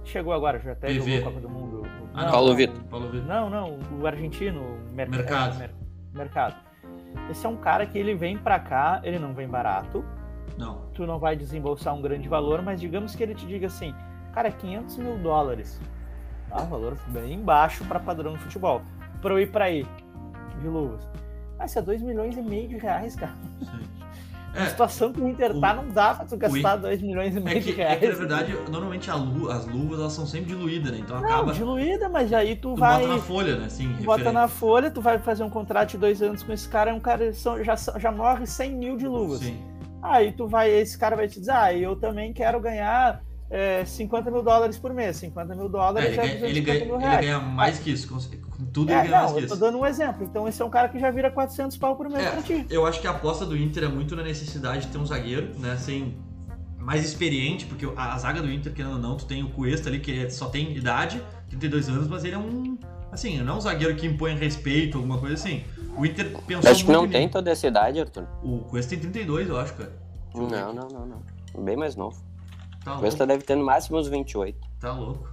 [0.06, 1.00] chegou agora, já até PV.
[1.00, 1.84] jogou a Copa do Mundo.
[2.14, 2.80] Ah, não, Paulo Vitor.
[3.26, 4.62] Não, não, o argentino,
[4.94, 5.58] Mer Mercado.
[5.58, 5.72] Mer
[6.14, 6.56] mercado.
[7.30, 10.04] Esse é um cara que ele vem para cá, ele não vem barato.
[10.58, 10.82] Não.
[10.94, 13.94] Tu não vai desembolsar um grande valor, mas digamos que ele te diga assim,
[14.34, 15.80] cara, 500 mil dólares.
[16.52, 18.82] Um valor bem baixo para padrão de futebol.
[19.22, 19.86] Para eu ir para aí,
[20.62, 21.02] de luvas.
[21.58, 23.34] Mas isso é 2 milhões e meio de reais, cara.
[23.60, 24.00] Sim.
[24.54, 27.40] É, a situação que o Inter tá, não dá pra tu gastar 2 milhões e
[27.40, 27.98] meio é que, de reais.
[27.98, 31.00] É que, na verdade, normalmente lu, as luvas elas são sempre diluídas, né?
[31.00, 31.54] Então não, acaba.
[31.54, 33.02] diluída, mas aí tu, tu vai.
[33.02, 33.70] Bota na folha, né?
[33.70, 36.68] Sim, tu bota na folha, tu vai fazer um contrato de dois anos com esse
[36.68, 37.32] cara, é um cara
[37.64, 39.40] já, já morre 100 mil de luvas.
[39.40, 39.58] Sim.
[40.02, 44.30] Aí tu vai, esse cara vai te dizer, ah, eu também quero ganhar é, 50
[44.30, 45.18] mil dólares por mês.
[45.18, 48.92] 50 mil dólares é, ele, ganha, ele, ganha, ele ganha mais que isso, com tudo
[48.92, 49.54] é, ele ganha não, mais que isso.
[49.54, 50.24] Eu tô dando um exemplo.
[50.24, 52.66] Então esse é um cara que já vira 400 pau por mês é, pra ti.
[52.70, 55.58] Eu acho que a aposta do Inter é muito na necessidade de ter um zagueiro,
[55.60, 56.16] né, assim,
[56.78, 59.90] mais experiente, porque a, a zaga do Inter, querendo ou não, tu tem o Cuesta
[59.90, 62.78] ali, que só tem idade, 32 anos, mas ele é um,
[63.12, 65.64] assim, não é um zagueiro que impõe respeito, alguma coisa assim.
[65.98, 68.28] O Inter pensou Acho que não tem toda essa idade, Arthur.
[68.44, 69.92] O Cuesta tem 32, eu acho, cara.
[70.34, 71.64] Não, não, não, não.
[71.64, 72.29] Bem mais novo.
[72.94, 74.58] Tá Cuesta deve ter no máximo uns 28.
[74.80, 75.30] Tá louco.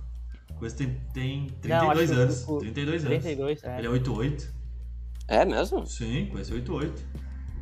[0.59, 2.49] Cuesta tem, tem 32 não, anos.
[2.49, 2.59] O...
[2.59, 3.23] 32 anos.
[3.23, 3.79] 32, é.
[3.79, 4.55] Ele é 88.
[5.29, 5.87] É mesmo?
[5.87, 7.05] Sim, Cuesta é 88.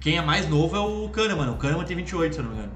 [0.00, 1.50] Quem é mais novo é o Kahneman.
[1.50, 2.72] O Kahneman tem 28, se eu não me engano.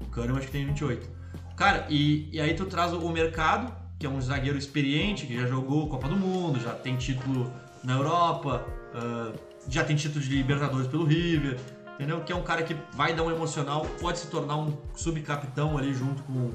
[0.00, 1.10] O Kahneman acho que tem 28.
[1.56, 5.46] Cara, e, e aí tu traz o mercado, que é um zagueiro experiente, que já
[5.46, 7.52] jogou Copa do Mundo, já tem título
[7.82, 11.58] na Europa, uh, já tem título de Libertadores pelo River
[12.02, 12.20] entendeu?
[12.20, 15.94] Que é um cara que vai dar um emocional, pode se tornar um subcapitão ali
[15.94, 16.50] junto com,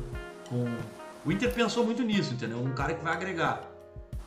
[0.49, 0.65] com...
[1.25, 2.59] O Inter pensou muito nisso, entendeu?
[2.59, 3.61] Um cara que vai agregar.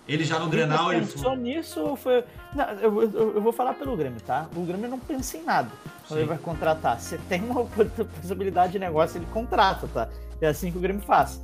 [0.09, 0.93] Ele já no o Grenal...
[0.93, 1.43] Ele pensou ele...
[1.43, 2.25] nisso, foi...
[2.55, 4.49] Não, eu, eu, eu, vou falar pelo Grêmio, tá?
[4.57, 5.71] O Grêmio não pensa em nada
[6.09, 6.25] quando Sim.
[6.25, 6.99] ele vai contratar.
[6.99, 7.65] Você tem uma
[8.21, 10.09] possibilidade de negócio, ele contrata, tá?
[10.41, 11.41] É assim que o Grêmio faz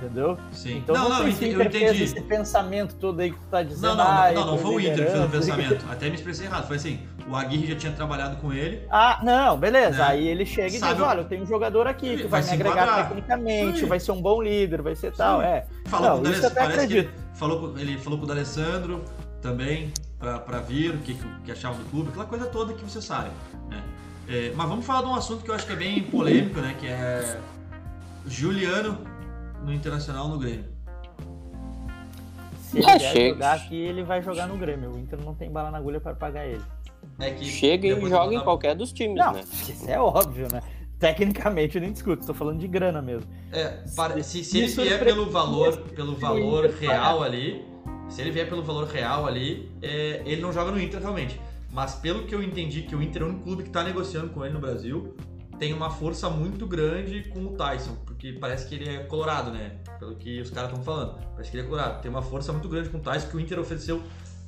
[0.00, 0.38] entendeu?
[0.50, 0.78] Sim.
[0.78, 2.02] Então não, não, não sei eu entendi.
[2.02, 3.82] esse pensamento todo aí que tu tá dizendo.
[3.82, 5.86] Não, não, ah, não, não, foi o Inter que fez o pensamento.
[5.90, 6.66] Até me expressei errado.
[6.66, 8.86] Foi assim, o Aguirre já tinha trabalhado com ele.
[8.90, 9.98] Ah, não, beleza.
[9.98, 10.04] Né?
[10.04, 12.50] Aí ele chega e Sabe, diz, olha, eu tenho um jogador aqui que vai, vai
[12.50, 13.08] me agregar enquadrar.
[13.08, 13.86] tecnicamente, Sim.
[13.86, 15.18] vai ser um bom líder, vai ser Sim.
[15.18, 15.66] tal, é.
[15.86, 17.08] Falou não, isso até acredito.
[17.08, 19.04] Ele falou, ele falou com o D'Alessandro
[19.40, 23.00] também, pra, pra vir, o que, que achava do clube, aquela coisa toda que você
[23.00, 23.30] sabe,
[23.68, 23.82] né?
[24.28, 26.76] É, mas vamos falar de um assunto que eu acho que é bem polêmico, né?
[26.78, 27.40] Que é
[28.26, 28.98] Juliano
[29.64, 30.66] no Internacional no Grêmio.
[32.70, 33.34] Se ele chega.
[33.34, 34.92] jogar aqui, ele vai jogar no Grêmio.
[34.92, 36.62] O Inter não tem bala na agulha para pagar ele.
[37.18, 39.42] É chega e joga em qualquer dos times, não, né?
[39.68, 40.62] Isso é óbvio, né?
[40.98, 43.26] Tecnicamente eu nem discuto, tô falando de grana mesmo.
[43.52, 47.64] É, para, se, se ele vier pelo valor, pelo valor real ali,
[48.08, 51.40] se ele vier pelo valor real ali, é, ele não joga no Inter realmente.
[51.72, 54.28] Mas pelo que eu entendi, que o Inter é o único clube que está negociando
[54.30, 55.14] com ele no Brasil,
[55.58, 59.76] tem uma força muito grande com o Tyson, porque parece que ele é colorado, né?
[59.98, 61.18] Pelo que os caras estão falando.
[61.32, 62.00] Parece que ele é colorado.
[62.00, 64.02] Tem uma força muito grande com o Tyson que o Inter ofereceu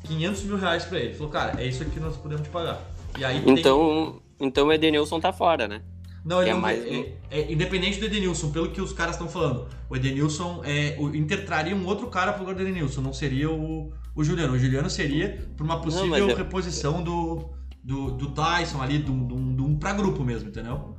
[0.04, 1.14] 500 mil reais pra ele.
[1.14, 2.80] Falou, cara, é isso aqui que nós podemos te pagar.
[3.18, 4.48] E aí então, tem...
[4.48, 5.82] então o Edenilson tá fora, né?
[6.24, 6.84] Não, ele é, mais...
[6.84, 9.66] é, é, independente do Edenilson, pelo que os caras estão falando.
[9.90, 13.50] O Edenilson, é, o Inter traria um outro cara pro lugar do Edenilson, não seria
[13.50, 14.54] o, o Juliano.
[14.54, 17.50] O Juliano seria por uma possível não, reposição do,
[17.82, 20.96] do, do Tyson ali, de um pra grupo mesmo, entendeu?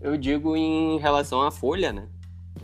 [0.00, 2.08] Eu digo em relação à folha, né?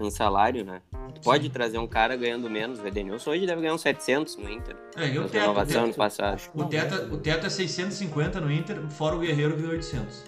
[0.00, 0.82] Em salário, né?
[1.10, 1.50] Tu pode Sim.
[1.50, 2.80] trazer um cara ganhando menos.
[2.80, 4.76] O Edenilson hoje deve ganhar uns 700 no Inter.
[4.96, 6.40] É, e o teto, o teto, passado.
[6.54, 10.24] O teto, o teto é 650 no Inter, fora o Guerreiro que 800.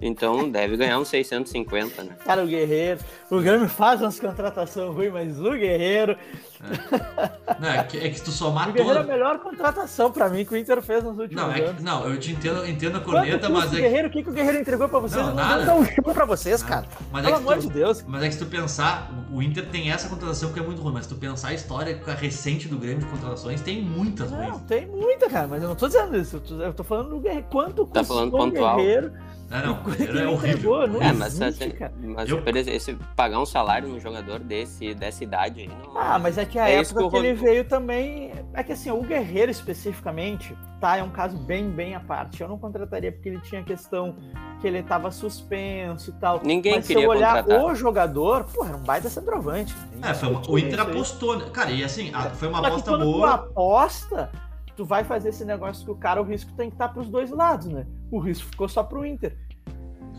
[0.00, 2.16] Então deve ganhar uns 650, né?
[2.24, 3.00] Cara, o Guerreiro.
[3.30, 6.16] O Grêmio faz umas contratações ruins, mas o Guerreiro.
[6.60, 7.58] É.
[7.60, 9.10] Não, é, que, é que tu somar O Guerreiro toda...
[9.10, 11.82] é a melhor contratação pra mim que o Inter fez nos últimos não, é anos.
[11.82, 13.72] não, eu te entendo, entendo a corneta, mas.
[13.72, 15.24] O é Guerreiro, o que, que o Guerreiro entregou pra vocês?
[15.24, 15.64] Não, nada.
[15.64, 16.86] Não um chão pra vocês, cara.
[17.12, 18.04] Mas Pelo é amor tu, de Deus.
[18.06, 20.94] Mas é que se tu pensar, o Inter tem essa contratação que é muito ruim,
[20.94, 24.48] mas se tu pensar a história recente do Grêmio de contratações, tem muitas ruins.
[24.48, 26.42] Não, tem muita, cara, mas eu não tô dizendo isso.
[26.60, 27.46] Eu tô, falando do Guerreiro.
[27.50, 28.74] Quanto tá falando pontual.
[28.74, 29.12] o Guerreiro?
[29.48, 30.86] Não, não, o é horrível.
[30.86, 32.42] Não é, mas, existe, mas eu...
[32.66, 35.98] esse, pagar um salário num jogador desse, dessa idade aí não.
[35.98, 38.32] Ah, mas é que a é época que, que ele veio também.
[38.52, 40.98] É que assim, o Guerreiro especificamente, tá?
[40.98, 42.42] É um caso bem, bem à parte.
[42.42, 44.16] Eu não contrataria porque ele tinha questão
[44.60, 46.40] que ele tava suspenso e tal.
[46.44, 47.64] Ninguém mas queria se eu olhar contratar.
[47.64, 49.74] o jogador, pô, era um baita centroavante.
[50.02, 51.46] É, foi uma, o Inter apostou, né?
[51.52, 53.28] Cara, e assim, foi uma aposta boa.
[53.28, 54.30] Tu aposta,
[54.78, 57.08] tu vai fazer esse negócio que o cara, o risco tem que estar tá pros
[57.08, 57.84] dois lados, né?
[58.12, 59.36] O risco ficou só pro Inter.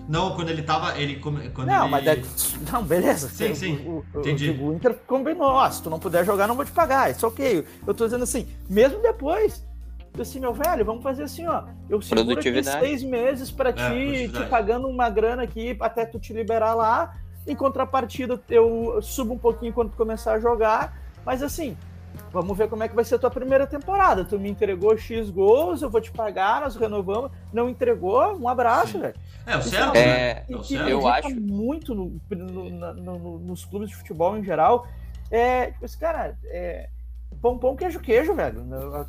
[0.06, 1.00] Não, quando ele tava.
[1.00, 1.90] Ele, quando não, ele...
[1.90, 2.22] mas é,
[2.70, 3.30] não, beleza.
[3.30, 3.78] Sim, sim.
[3.88, 4.50] O, o, entendi.
[4.50, 7.10] O, o Inter combinou, ó, se tu não puder jogar, não vou te pagar.
[7.10, 7.64] Isso ok.
[7.88, 9.66] Eu tô dizendo assim, mesmo depois,
[10.20, 11.64] assim, meu velho, vamos fazer assim, ó.
[11.90, 16.20] Eu seguro aqui seis meses para é, ti, te pagando uma grana aqui até tu
[16.20, 17.16] te liberar lá.
[17.48, 21.00] Em contrapartida, eu subo um pouquinho quando tu começar a jogar.
[21.26, 21.78] Mas assim,
[22.32, 24.24] Vamos ver como é que vai ser a tua primeira temporada.
[24.24, 27.32] Tu me entregou X gols, eu vou te pagar, nós renovamos.
[27.52, 28.38] Não entregou?
[28.38, 29.16] Um abraço, velho.
[29.46, 30.44] É, o certo, é, né?
[30.48, 30.90] É, o certo.
[30.90, 31.30] Eu acho.
[31.40, 34.86] muito no, no, no, nos clubes de futebol em geral.
[35.32, 36.90] É, tipo, esse cara, é,
[37.42, 38.64] pão, pão, queijo, queijo, velho.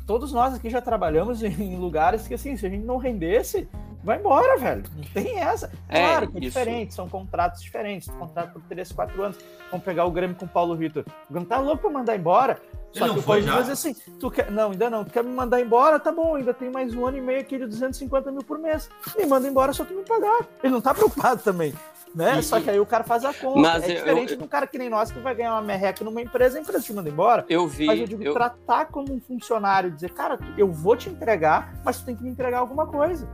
[0.05, 3.69] Todos nós aqui já trabalhamos em lugares que, assim, se a gente não rendesse,
[4.03, 4.83] vai embora, velho.
[4.95, 5.71] Não tem essa.
[5.89, 6.47] É, claro que é isso.
[6.47, 8.07] diferente, são contratos diferentes.
[8.09, 9.37] Contrato por 3, 4 anos.
[9.69, 11.05] Vamos pegar o Grêmio com o Paulo Vitor.
[11.29, 12.59] O Grêmio tá louco pra mandar embora.
[12.93, 15.61] Só Ele que pode fazer assim, tu quer, não, ainda não, tu quer me mandar
[15.61, 18.59] embora, tá bom, ainda tem mais um ano e meio aqui de 250 mil por
[18.59, 18.89] mês.
[19.17, 20.45] Me manda embora só tu me pagar.
[20.61, 21.73] Ele não tá preocupado também.
[22.13, 22.39] Né?
[22.39, 23.59] E, Só que aí o cara faz a conta.
[23.59, 26.03] Mas é diferente eu, de um cara que nem nós que vai ganhar uma merreca
[26.03, 27.45] numa empresa, a empresa te manda embora.
[27.47, 27.85] Eu vi.
[27.85, 28.33] Mas eu digo, eu...
[28.33, 32.29] tratar como um funcionário, dizer, cara, eu vou te entregar, mas tu tem que me
[32.29, 33.29] entregar alguma coisa.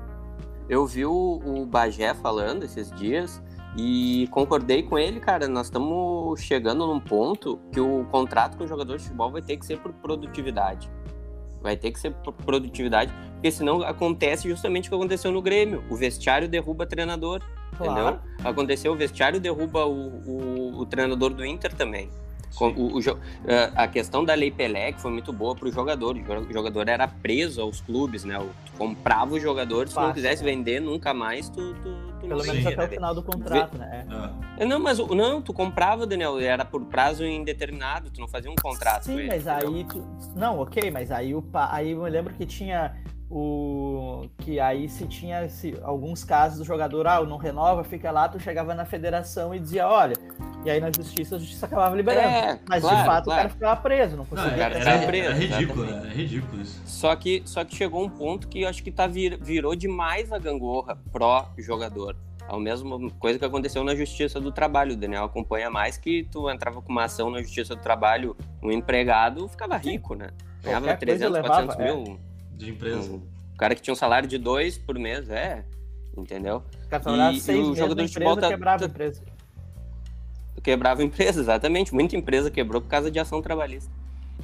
[0.69, 3.41] Eu vi o, o Bagé falando esses dias
[3.77, 5.47] e concordei com ele, cara.
[5.47, 9.55] Nós estamos chegando num ponto que o contrato com o jogador de futebol vai ter
[9.55, 10.89] que ser por produtividade.
[11.61, 15.83] Vai ter que ser por produtividade, porque senão acontece justamente o que aconteceu no Grêmio.
[15.91, 17.43] O vestiário derruba treinador.
[17.77, 17.91] Claro.
[17.91, 18.19] Entendeu?
[18.43, 22.09] Aconteceu, o vestiário derruba o, o, o treinador do Inter também.
[22.59, 22.99] O, o,
[23.45, 26.15] eh, a questão da Lei Pelé que foi muito boa para o jogador.
[26.15, 28.39] O jogador era preso aos clubes, né?
[28.65, 30.45] Tu comprava o jogador, se não quisesse é.
[30.45, 34.07] vender nunca mais, tu, tu, tu Pelo menos até o final do contrato, né?
[34.57, 34.65] É.
[34.65, 39.03] Não, mas não, tu comprava, Daniel, era por prazo indeterminado, tu não fazia um contrato.
[39.03, 39.75] Sim, ele, mas entendeu?
[39.75, 40.07] aí tu...
[40.35, 42.95] Não, ok, mas aí, o, aí eu lembro que tinha
[43.29, 48.29] o que aí se tinha se, alguns casos do jogador, ah, não renova, fica lá,
[48.29, 50.15] tu chegava na federação e dizia, olha,
[50.63, 52.27] e aí na justiça a justiça acabava liberando.
[52.27, 53.39] É, Mas claro, de fato claro.
[53.39, 54.51] o cara ficava preso, não conseguia.
[54.51, 56.07] Não, era, era, preso, é ridículo, né?
[56.09, 56.81] É ridículo isso.
[56.85, 60.31] Só que, só que chegou um ponto que eu acho que tá vir, virou demais
[60.31, 62.15] a gangorra pró jogador.
[62.49, 64.93] É a mesma coisa que aconteceu na Justiça do Trabalho.
[64.93, 68.71] O Daniel acompanha mais que tu entrava com uma ação na Justiça do Trabalho, um
[68.71, 70.29] empregado ficava rico, né?
[70.63, 72.13] Ganhava 300, levava, 400 mil.
[72.13, 73.11] É de empresa.
[73.11, 73.21] Um,
[73.53, 75.63] o cara que tinha um salário de dois por mês, é,
[76.17, 76.63] entendeu?
[76.85, 79.21] O cara e, seis e o jogador de futebol tá, quebrava a empresa.
[80.63, 81.93] Quebrava a empresa, exatamente.
[81.93, 83.91] Muita empresa quebrou por causa de ação trabalhista.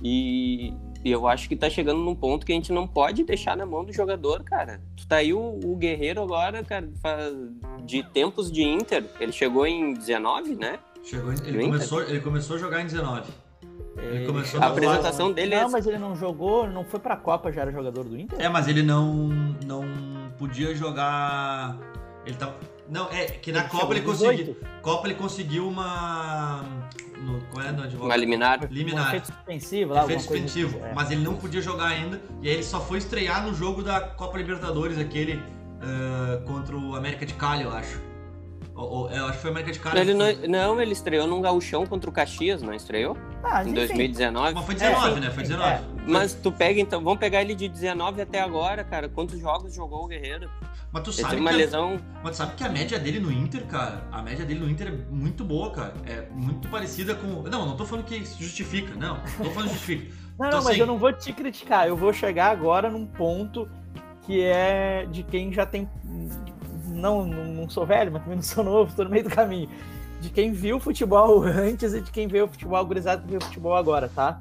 [0.02, 0.74] E,
[1.04, 3.66] e, eu acho que tá chegando num ponto que a gente não pode deixar na
[3.66, 4.82] mão do jogador, cara.
[4.96, 6.88] Tu tá aí o, o Guerreiro agora, cara,
[7.84, 9.06] de tempos de Inter.
[9.20, 10.80] Ele chegou em 19, né?
[11.04, 13.32] Chegou, ele, começou, ele começou a jogar em 19.
[13.98, 15.56] Ele começou a apresentação dele.
[15.56, 18.40] Não, mas ele não jogou, não foi pra Copa, já era jogador do Inter?
[18.42, 19.30] É, mas ele não,
[19.66, 19.86] não
[20.38, 21.78] podia jogar.
[22.26, 22.56] Ele tava.
[22.90, 24.58] Não, é que na ele Copa ele conseguiu.
[24.82, 26.64] Copa ele conseguiu uma.
[27.18, 28.68] No, qual é no Uma liminar.
[28.70, 29.06] Liminar.
[29.06, 30.04] Um efeito suspensivo lá.
[30.04, 30.78] Efeito suspensivo.
[30.78, 30.94] Assim, é.
[30.94, 32.22] Mas ele não podia jogar ainda.
[32.42, 36.96] E aí ele só foi estrear no jogo da Copa Libertadores, aquele uh, contra o
[36.96, 38.02] América de Cali, eu acho.
[38.76, 40.00] Ou, eu acho que foi América de Cali.
[40.00, 43.16] Ele não, não, ele estreou num gauchão contra o Caxias, não estreou?
[43.44, 44.54] Ah, em 2019.
[44.54, 45.32] Mas foi 19, é, né?
[45.32, 45.70] Foi 19.
[45.70, 45.82] É.
[46.08, 49.10] Mas tu pega então, vamos pegar ele de 19 até agora, cara.
[49.10, 50.50] Quantos jogos jogou o Guerreiro?
[50.92, 51.96] Mas tu ele sabe uma que lesão.
[51.96, 54.70] A, mas tu sabe que a média dele no Inter, cara, a média dele no
[54.70, 55.94] Inter é muito boa, cara.
[56.06, 57.44] É muito parecida com.
[57.44, 59.18] Não, não tô falando que justifica, não.
[59.18, 60.16] Não tô falando que justifica.
[60.40, 60.80] não, não, mas assim...
[60.80, 61.88] eu não vou te criticar.
[61.88, 63.70] Eu vou chegar agora num ponto
[64.22, 65.90] que é de quem já tem
[66.94, 69.70] não, não sou velho, mas também não sou novo, estou no meio do caminho.
[70.24, 73.42] De quem viu futebol antes e de quem vê o futebol gurizado que vê o
[73.42, 74.40] futebol agora, tá?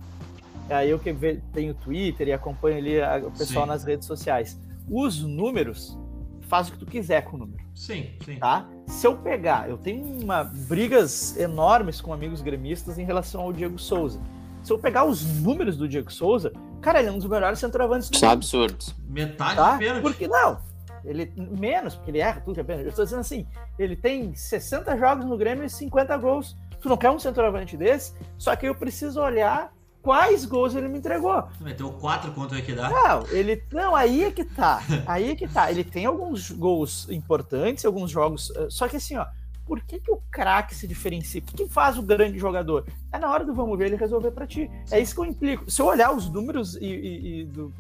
[0.71, 1.13] Aí eu que
[1.53, 3.71] tenho Twitter e acompanho ali o pessoal sim.
[3.73, 4.61] nas redes sociais.
[4.89, 5.99] Os números,
[6.43, 7.65] faz o que tu quiser com o número.
[7.75, 8.39] Sim, sim.
[8.39, 8.69] Tá?
[8.87, 13.77] Se eu pegar, eu tenho uma, brigas enormes com amigos gremistas em relação ao Diego
[13.77, 14.21] Souza.
[14.63, 18.09] Se eu pegar os números do Diego Souza, cara, ele é um dos melhores centroavantes
[18.09, 18.39] do São mundo.
[18.39, 18.95] absurdos.
[19.09, 19.73] Metade tá?
[19.73, 20.03] de pênalti.
[20.03, 20.59] Porque não,
[21.05, 22.85] ele menos, porque ele erra tudo que é pênalti.
[22.85, 23.47] Eu estou dizendo assim,
[23.79, 26.57] ele tem 60 jogos no Grêmio e 50 gols.
[26.81, 28.15] Tu não quer um centroavante desse?
[28.37, 31.43] Só que eu preciso olhar quais gols ele me entregou.
[31.57, 32.93] Tu meteu quatro contra o Equidad?
[32.93, 33.63] Não, ele.
[33.73, 34.83] Não, aí é que tá.
[35.07, 35.71] Aí é que tá.
[35.71, 38.53] Ele tem alguns gols importantes, alguns jogos.
[38.57, 39.27] Eh, só que assim, ó.
[39.65, 41.41] Por que, que o craque se diferencia?
[41.41, 42.85] O que, que faz o grande jogador?
[43.13, 44.69] É na hora do vamos ver ele resolver para ti.
[44.91, 45.71] É isso que eu implico.
[45.71, 47.73] Se eu olhar os números e, e, e do,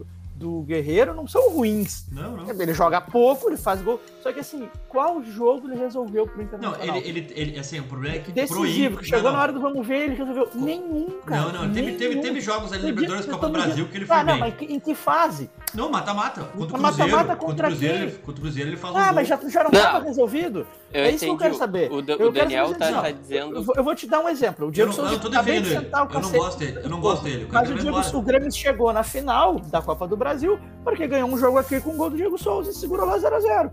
[0.43, 2.05] do Guerreiro não são ruins.
[2.11, 2.61] Não, não.
[2.61, 4.01] Ele joga pouco, ele faz gol.
[4.20, 6.84] Só que assim, qual jogo ele resolveu pro Internacional?
[6.84, 9.36] Não, ele, ele, ele assim, o problema é que Decisivo, que chegou não, não.
[9.36, 10.51] na hora do vamos ver, ele resolveu.
[10.53, 11.53] Nenhum, cara.
[11.53, 14.24] Não, não, teve, teve, teve jogos ali, Libertadores Copa do Brasil, que ele foi ah,
[14.24, 14.34] bem.
[14.34, 15.49] Não, mas em que fase?
[15.75, 16.43] Não, mata-mata.
[16.45, 17.11] Contra o Cruzeiro.
[17.11, 19.70] Mata-mata contra, contra, Cruzeiro, contra o Cruzeiro ele faz um Ah, mas já, já não
[19.70, 20.66] estava resolvido?
[20.93, 21.91] Eu é isso que eu quero saber.
[21.91, 23.57] O, o, o Daniel tá, tá, dizendo.
[23.57, 24.68] Eu vou, eu vou, te dar um exemplo.
[24.68, 25.91] O Diego eu não, Souza eu tô defendendo ele.
[25.93, 26.81] Eu não gosto dele.
[26.83, 27.49] Eu não gosto dele.
[27.51, 31.39] Mas o, Diego, o Grêmio chegou na final da Copa do Brasil porque ganhou um
[31.39, 33.73] jogo aqui com o gol do Diego Souza e segurou lá 0x0.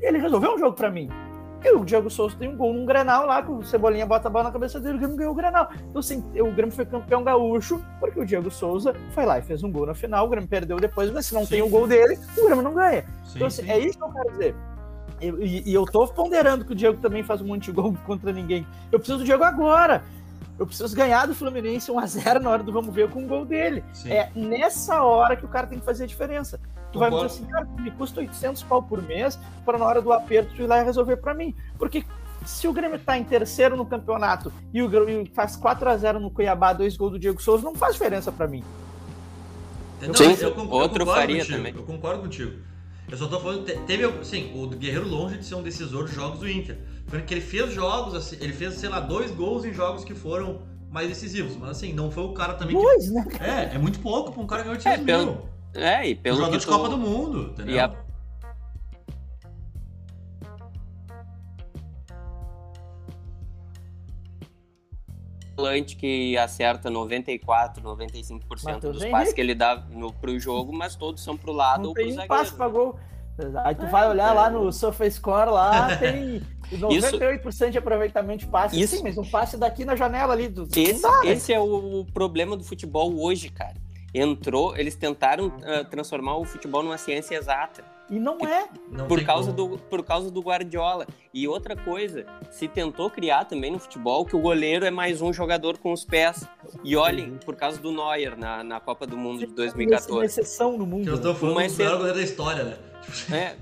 [0.00, 1.08] Ele resolveu um jogo pra mim.
[1.66, 4.30] E o Diego Souza tem um gol num Grenal lá, que o Cebolinha bota a
[4.30, 5.68] bola na cabeça dele, o Grêmio ganhou o Grenal.
[5.90, 9.64] Então, assim, o Grêmio foi campeão gaúcho, porque o Diego Souza foi lá e fez
[9.64, 11.48] um gol na final, o Grêmio perdeu depois, mas se não sim.
[11.48, 13.02] tem o gol dele, o Grêmio não ganha.
[13.24, 13.70] Sim, então, assim, sim.
[13.70, 14.54] é isso que eu quero dizer.
[15.20, 18.32] E, e, eu tô ponderando que o Diego também faz um monte de gol contra
[18.32, 18.64] ninguém.
[18.92, 20.04] Eu preciso do Diego agora.
[20.58, 23.84] Eu preciso ganhar do Fluminense 1x0 na hora do vamos ver com o gol dele.
[23.92, 24.10] Sim.
[24.10, 26.58] É nessa hora que o cara tem que fazer a diferença.
[26.92, 30.00] Tu vai me dizer assim, cara, me custa 800 pau por mês para na hora
[30.00, 31.54] do aperto tu ir lá e resolver para mim.
[31.78, 32.04] Porque
[32.46, 36.20] se o Grêmio tá em terceiro no campeonato e o Grêmio faz 4 a 0
[36.20, 38.64] no Cuiabá, dois gols do Diego Souza, não faz diferença para mim.
[40.00, 41.74] Não, Sim, eu, eu, outro eu faria contigo, também.
[41.74, 42.58] Eu concordo contigo.
[43.10, 46.40] Eu só tô falando, teve, sim, o Guerreiro longe de ser um decisor de jogos
[46.40, 46.76] do Inter.
[47.06, 50.62] Porque ele fez jogos, assim, ele fez, sei lá, dois gols em jogos que foram
[50.90, 51.56] mais decisivos.
[51.56, 53.12] Mas assim, não foi o cara também dois, que...
[53.12, 53.26] né?
[53.40, 55.24] É, é muito pouco pra um cara ganhar 800 é, pelo...
[55.24, 55.40] mil.
[55.74, 56.36] É, e pelo.
[56.36, 57.74] Jogador de Copa do Mundo, entendeu?
[57.74, 58.05] E a...
[65.66, 70.94] volante que acerta 94, 95% Mateus dos passes que ele dá no, pro jogo, mas
[70.94, 72.28] todos são pro lado Não ou pro tem zagueiro.
[72.28, 72.98] passe pra gol.
[73.64, 74.32] Aí tu é, vai olhar é.
[74.32, 76.40] lá no SofaScore, lá tem
[76.72, 77.70] 98% Isso...
[77.70, 78.80] de aproveitamento de passe.
[78.80, 78.96] Isso...
[78.96, 80.48] Sim, mas um passe daqui na janela ali.
[80.48, 80.66] Do...
[80.74, 81.32] Esse, dá, né?
[81.32, 83.74] esse é o problema do futebol hoje, cara.
[84.14, 87.84] Entrou, eles tentaram uh, transformar o futebol numa ciência exata.
[88.08, 88.68] E não é.
[88.90, 91.06] Não por, causa do, por causa do Guardiola.
[91.34, 95.32] E outra coisa, se tentou criar também no futebol que o goleiro é mais um
[95.32, 96.46] jogador com os pés.
[96.84, 100.12] E olhem, por causa do Neuer na, na Copa do Mundo de 2014.
[100.12, 101.08] Uma exceção no mundo.
[101.08, 102.76] Eu estou falando uma do melhor goleiro da história, né?
[103.32, 103.56] É,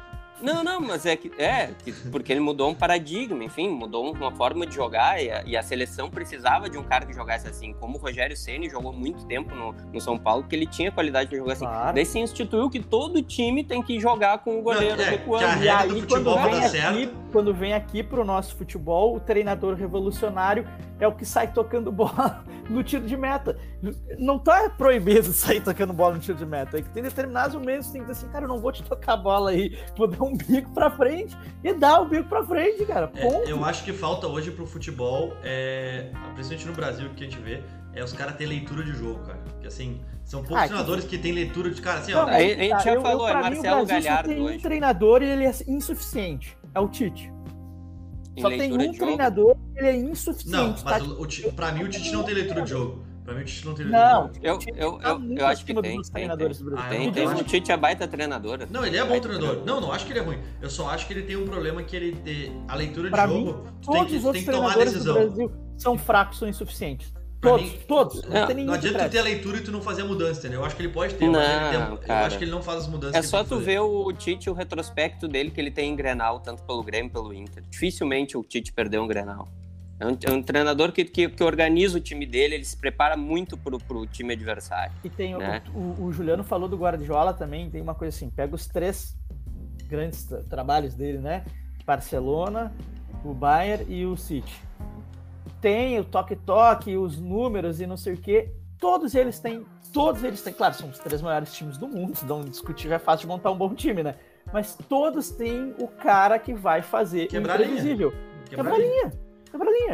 [0.44, 1.70] não, não, mas é que é
[2.10, 5.62] porque ele mudou um paradigma, enfim, mudou uma forma de jogar e a, e a
[5.62, 9.54] seleção precisava de um cara que jogasse assim, como o Rogério Ceni jogou muito tempo
[9.54, 11.64] no, no São Paulo, porque ele tinha qualidade de jogar assim.
[11.64, 11.94] Claro.
[11.94, 15.64] Daí se instituiu que todo time tem que jogar com o goleiro não, é, recuando.
[15.64, 17.14] E aí quando vem aqui, certo.
[17.32, 20.68] quando vem aqui pro nosso futebol, o treinador revolucionário
[21.00, 23.56] é o que sai tocando bola no tiro de meta.
[24.18, 26.78] Não tá proibido sair tocando bola no tiro de meta.
[26.78, 28.82] É que tem determinados momentos que tem que dizer assim, cara, eu não vou te
[28.82, 32.44] tocar a bola aí, vou dar um bico pra frente e dar o bico pra
[32.44, 33.10] frente, cara.
[33.14, 37.40] É, eu acho que falta hoje pro futebol, é, principalmente no Brasil, que a gente
[37.40, 37.62] vê,
[37.92, 39.38] é os caras ter leitura de jogo, cara.
[39.38, 41.16] Porque assim, são poucos ah, treinadores que...
[41.16, 42.00] que têm leitura de cara.
[42.00, 44.28] Assim, não, ó, a, gente já eu, falou, eu, é Marcelo mim, Galhardo.
[44.28, 44.56] Tem hoje.
[44.56, 46.56] um treinador e ele é insuficiente.
[46.74, 47.32] É o Tite.
[48.40, 50.56] Só tem um treinador ele é insuficiente.
[50.56, 51.04] Não, mas tá?
[51.04, 53.04] o, o, pra mim o Tite não tem leitura de jogo.
[53.24, 54.30] Pra mim o Tite não tem leitura não.
[54.42, 55.82] Eu, eu, tá eu, eu acho que tem.
[55.82, 56.30] Tem, tem.
[56.76, 57.26] Ah, tem, tem.
[57.26, 58.66] O Tite é baita treinador.
[58.70, 59.62] Não, ele é bom treinador.
[59.64, 60.38] Não, não acho que ele é ruim.
[60.60, 63.26] Eu só acho que ele tem um problema que ele tem a leitura de pra
[63.26, 65.14] jogo, mim, tu tem que, tem que tomar decisão.
[65.14, 67.12] Do Brasil são fracos, são insuficientes.
[67.40, 68.22] Todos, mim, todos.
[68.22, 70.60] Não, não, não adianta tu ter a leitura e tu não fazer a mudança, entendeu?
[70.60, 72.50] Eu acho que ele pode ter, não, mas ele tem, cara, eu acho que ele
[72.50, 73.16] não faz as mudanças.
[73.16, 76.62] É só tu ver o Tite, o retrospecto dele que ele tem em Grenal, tanto
[76.62, 77.62] pelo Grêmio pelo Inter.
[77.70, 79.46] Dificilmente o Tite perdeu um Grenal.
[79.98, 83.16] É um, é um treinador que, que, que, organiza o time dele, ele se prepara
[83.16, 84.92] muito pro, pro time adversário.
[85.04, 85.62] E tem né?
[85.72, 89.16] o, o, o, Juliano falou do Guardiola também, tem uma coisa assim, pega os três
[89.86, 91.44] grandes trabalhos dele, né?
[91.86, 92.72] Barcelona,
[93.24, 94.60] o Bayern e o City.
[95.60, 98.52] Tem o toque-toque, os números e não sei o quê.
[98.78, 102.42] Todos eles têm, todos eles têm, claro, são os três maiores times do mundo, então
[102.42, 104.16] discutir é fácil de montar um bom time, né?
[104.52, 108.10] Mas todos têm o cara que vai fazer Quebrar o imprevisível.
[108.50, 109.04] Quebrar, Quebrar linha.
[109.04, 109.23] linha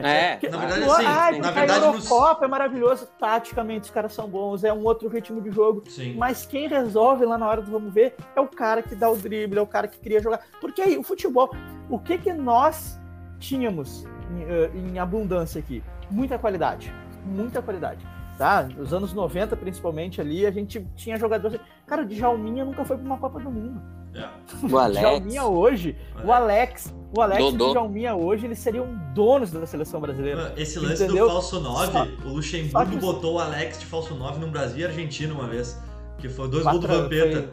[0.07, 1.07] É, na verdade, sim.
[1.07, 5.09] Ah, na verdade, no Copa é maravilhoso, taticamente os caras são bons, é um outro
[5.09, 5.83] ritmo de jogo.
[5.89, 6.15] Sim.
[6.17, 9.17] Mas quem resolve lá na hora do vamos ver é o cara que dá o
[9.17, 10.41] drible, é o cara que queria jogar.
[10.61, 11.51] Porque aí, o futebol,
[11.89, 12.99] o que que nós
[13.39, 15.83] tínhamos em, eh, em abundância aqui?
[16.11, 16.93] Muita qualidade.
[17.25, 18.07] Muita qualidade.
[18.39, 18.63] Tá?
[18.63, 21.61] Nos anos 90, principalmente ali, a gente tinha jogadores.
[21.87, 24.00] Cara, o Djalminha nunca foi para uma Copa do Mundo.
[24.15, 24.29] É.
[24.71, 25.01] O Alex.
[25.01, 27.67] Djalminha hoje, o Alex, o Alex Dodô.
[27.67, 30.53] e o Djalminha hoje, eles seriam donos da seleção brasileira.
[30.57, 31.27] Esse lance entendeu?
[31.27, 32.97] do falso 9, só, o Luxemburgo que...
[32.97, 35.79] botou o Alex de falso 9 no Brasil e Argentina uma vez.
[36.19, 37.49] Que foi dois gols do Vampeta.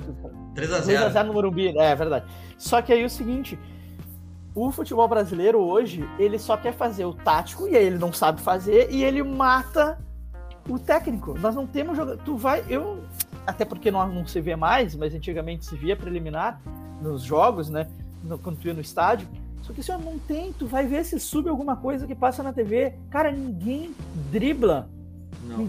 [0.55, 1.11] 3x0.
[1.13, 2.25] 3x0 no Morumbi, é, é verdade.
[2.57, 3.57] Só que aí o seguinte,
[4.53, 8.41] o futebol brasileiro hoje, ele só quer fazer o tático, e aí ele não sabe
[8.41, 9.97] fazer, e ele mata
[10.67, 11.37] o técnico.
[11.39, 12.21] Nós não temos jogador.
[12.23, 12.63] Tu vai.
[12.67, 13.03] Eu.
[13.47, 16.61] Até porque não, não se vê mais, mas antigamente se via preliminar
[17.01, 17.87] nos jogos, né?
[18.21, 19.25] No, quando tu ia no estádio.
[19.61, 22.51] Só que isso não tem, tu vai ver se sube alguma coisa que passa na
[22.51, 22.93] TV.
[23.09, 23.95] Cara, ninguém
[24.31, 24.89] dribla.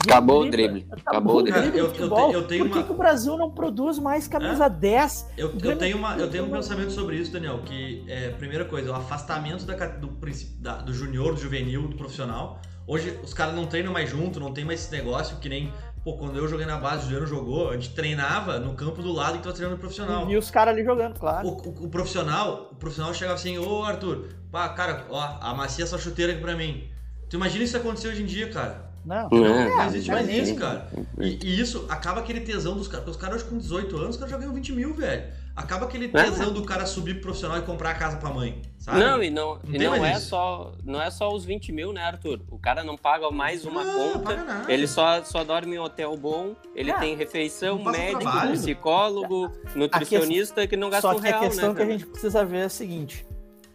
[0.05, 0.87] Acabou o drible.
[0.91, 1.79] Acabou o drible.
[1.79, 2.87] eu, eu, eu, tenho Por que, uma...
[2.87, 4.71] que, o Brasil não produz mais camisa é?
[4.71, 5.31] 10?
[5.37, 8.91] Eu, eu, tenho uma, eu tenho um pensamento sobre isso, Daniel, que é, primeira coisa,
[8.91, 10.17] o afastamento da, do,
[10.59, 12.61] da, do junior, do juvenil, do profissional.
[12.87, 15.73] Hoje os caras não treinam mais junto, não tem mais esse negócio que nem
[16.09, 19.13] Pô, quando eu joguei na base, o Juliano jogou, a gente treinava no campo do
[19.13, 20.31] lado que tava treinando o profissional.
[20.31, 21.47] E os caras ali jogando, claro.
[21.47, 25.99] O, o, o, profissional, o profissional chegava assim, ô Arthur, pá, cara, ó, amacia essa
[25.99, 26.89] chuteira aqui pra mim.
[27.29, 28.89] Tu imagina isso acontecer hoje em dia, cara?
[29.05, 30.89] Não, não, não, não existe mais isso, cara.
[31.19, 33.07] E, e, isso acaba aquele tesão dos caras.
[33.07, 35.25] Os caras hoje com 18 anos, os caras já ganham 20 mil, velho.
[35.59, 36.09] Acaba aquele é.
[36.09, 36.53] tesão é.
[36.53, 39.01] do cara subir pro profissional e comprar a casa pra mãe, sabe?
[39.01, 42.01] Não, e não, não, e não é só não é só os 20 mil, né,
[42.01, 42.41] Arthur?
[42.49, 46.55] O cara não paga mais uma não, conta, ele só, só dorme em hotel bom,
[46.77, 46.99] ele é.
[47.01, 48.53] tem refeição, médico, trabalho.
[48.53, 51.83] psicólogo, nutricionista que, que não gasta só um real, Só que a questão né, que
[51.83, 53.27] a gente precisa ver é a seguinte,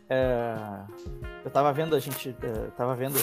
[0.09, 0.55] é...
[1.43, 3.19] Eu tava vendo, a gente uh, tava vendo.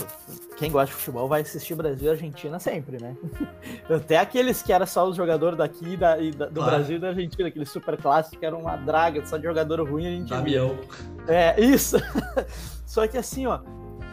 [0.56, 3.16] Quem gosta de futebol vai assistir Brasil e Argentina sempre, né?
[3.88, 6.70] Até aqueles que eram só os jogadores daqui da, e da, do claro.
[6.70, 10.06] Brasil e da Argentina, aquele super clássico que era uma draga, só de jogador ruim
[10.06, 10.28] a gente.
[10.28, 10.78] Damião.
[11.26, 11.96] É, isso.
[12.84, 13.60] só que assim, ó,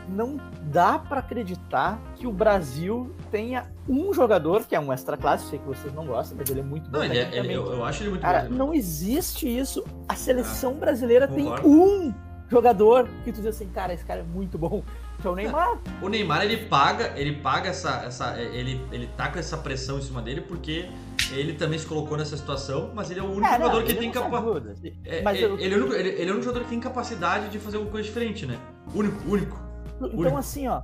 [0.08, 5.50] não dá para acreditar que o Brasil tenha um jogador, que é um extra classe,
[5.50, 7.00] sei que vocês não gostam, mas ele é muito bom.
[7.00, 8.56] Não, ele é, ele, eu, eu, acho ele muito Cara, bom.
[8.56, 9.84] não existe isso.
[10.08, 12.14] A seleção ah, brasileira tem um
[12.50, 14.84] jogador que tu diz assim, cara, esse cara é muito bom,
[15.22, 15.80] que é o Neymar.
[16.02, 20.02] O Neymar, ele paga, ele paga essa, essa ele, ele tá com essa pressão em
[20.02, 20.90] cima dele porque
[21.32, 23.94] ele também se colocou nessa situação, mas ele é o único é, jogador não, que
[23.94, 24.94] tem capacidade.
[25.04, 25.60] É, é, eu...
[25.60, 27.92] ele, é único, ele, ele, é o único jogador que tem capacidade de fazer alguma
[27.92, 28.58] coisa diferente, né?
[28.94, 29.60] Único, único.
[29.98, 30.38] Então, único.
[30.38, 30.82] assim, ó,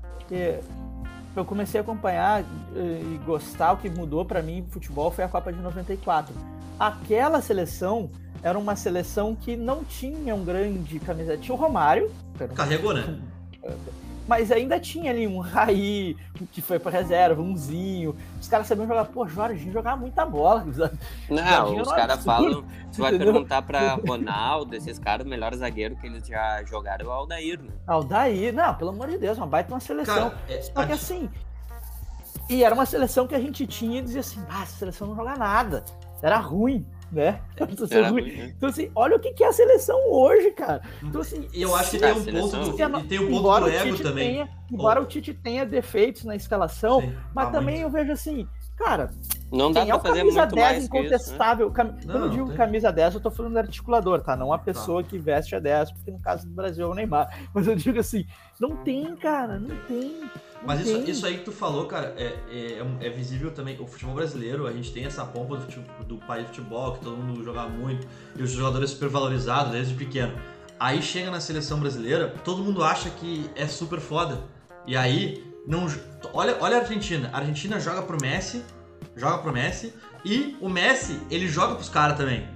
[1.35, 5.27] eu comecei a acompanhar eh, e gostar, o que mudou para mim futebol foi a
[5.27, 6.33] Copa de 94.
[6.79, 8.09] Aquela seleção
[8.43, 11.37] era uma seleção que não tinha um grande camiseta.
[11.37, 12.11] Tinha o Romário.
[12.53, 13.19] Carregou, né?
[14.27, 16.15] Mas ainda tinha ali um Raí,
[16.53, 18.15] que foi pra reserva, umzinho.
[18.39, 19.05] Os caras sabiam jogar.
[19.05, 20.65] Pô, Jorginho jogava muita bola.
[21.29, 22.63] Não, os caras falam.
[22.89, 27.09] Você vai perguntar pra Ronaldo, esses caras, o melhor zagueiro que eles já jogaram é
[27.09, 27.71] o Aldair, né?
[27.85, 30.29] Aldair, não, pelo amor de Deus, uma baita uma seleção.
[30.29, 31.29] Cara, é, Só que assim.
[32.49, 35.15] E era uma seleção que a gente tinha e dizia assim: ah, essa seleção não
[35.15, 35.83] joga nada.
[36.21, 37.41] Era ruim né?
[37.53, 38.53] Então, ruim, né?
[38.57, 40.81] então, assim, olha o que é a seleção hoje, cara.
[41.01, 43.97] Então, assim, eu acho que tem um ponto do, e tem um ponto do ego
[43.97, 44.33] também.
[44.33, 45.03] Tenha, embora oh.
[45.03, 47.87] o Tite tenha defeitos na escalação, Sim, mas também muito.
[47.87, 49.11] eu vejo assim, cara,
[49.51, 51.67] não dá pra é fazer camisa muito 10 mais incontestável.
[51.67, 51.95] Isso, né?
[52.05, 52.57] Quando eu digo tem.
[52.57, 54.35] camisa 10, eu tô falando do articulador, tá?
[54.35, 54.63] Não a tá.
[54.63, 55.09] pessoa tá.
[55.09, 57.29] que veste a 10, porque no caso do Brasil é o Neymar.
[57.53, 58.25] Mas eu digo assim,
[58.59, 60.23] não tem, cara, não tem.
[60.65, 63.79] Mas isso, isso, aí que tu falou, cara, é, é, é, visível também.
[63.79, 67.17] O futebol brasileiro, a gente tem essa pompa do, do país de futebol, que todo
[67.17, 70.33] mundo joga muito, e os jogadores super valorizados desde pequeno.
[70.79, 74.41] Aí chega na seleção brasileira, todo mundo acha que é super foda.
[74.87, 75.87] E aí, não.
[76.33, 77.29] Olha, olha a Argentina.
[77.33, 78.63] A Argentina joga pro Messi,
[79.15, 79.93] joga pro Messi,
[80.25, 82.47] e o Messi, ele joga pros caras também.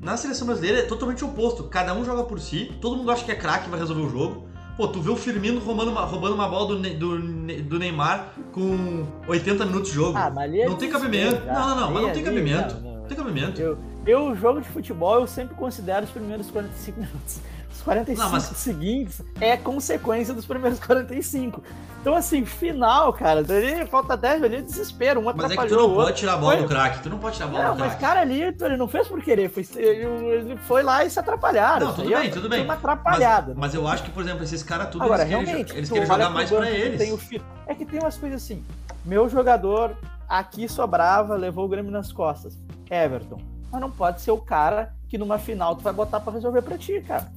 [0.00, 1.64] Na seleção brasileira é totalmente oposto.
[1.64, 4.48] Cada um joga por si, todo mundo acha que é craque vai resolver o jogo.
[4.76, 9.06] Pô, tu vê o Firmino roubando uma, roubando uma bola do, do, do Neymar com
[9.28, 10.18] 80 minutos de jogo.
[10.18, 11.46] Ah, mas ali é não tem cabimento.
[11.46, 12.74] Não, não, não, mas não tem cabimento.
[12.74, 12.96] Não, não.
[12.98, 13.60] não tem cabimento.
[13.60, 17.40] Eu, eu, jogo de futebol, eu sempre considero os primeiros 45 minutos.
[17.82, 18.44] 45 não, mas...
[18.44, 21.62] seguintes é consequência dos primeiros 45.
[22.00, 25.20] Então, assim, final, cara, ali falta 10 ali, desespero.
[25.20, 26.62] Um mas é que tu não pode tirar a bola foi...
[26.62, 27.92] do craque, tu não pode tirar a bola não, do craque.
[27.92, 31.86] Mas, cara, ali ele não fez por querer, foi, ele foi lá e se atrapalharam.
[31.86, 32.58] Não, tudo bem, tudo bem.
[32.58, 33.54] Foi uma atrapalhada.
[33.56, 36.06] Mas, mas, eu acho que, por exemplo, esses caras tudo Agora, eles querem, eles querem
[36.06, 36.98] jogar mais pra eles.
[36.98, 37.20] Tem o...
[37.66, 38.62] É que tem umas coisas assim,
[39.02, 39.96] meu jogador
[40.28, 42.58] aqui sobrava, levou o Grêmio nas costas.
[42.90, 43.40] Everton.
[43.72, 46.76] Mas não pode ser o cara que numa final tu vai botar pra resolver pra
[46.76, 47.32] ti, cara.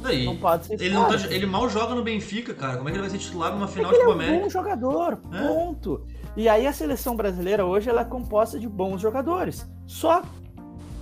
[0.00, 2.76] Daí, não pode ser ele, não tá, ele mal joga no Benfica, cara.
[2.76, 4.32] Como é que ele vai ser titular numa final é de Copa América?
[4.32, 5.48] Ele é um bom jogador, é?
[5.48, 6.06] ponto.
[6.36, 9.66] E aí a seleção brasileira hoje ela é composta de bons jogadores.
[9.86, 10.22] Só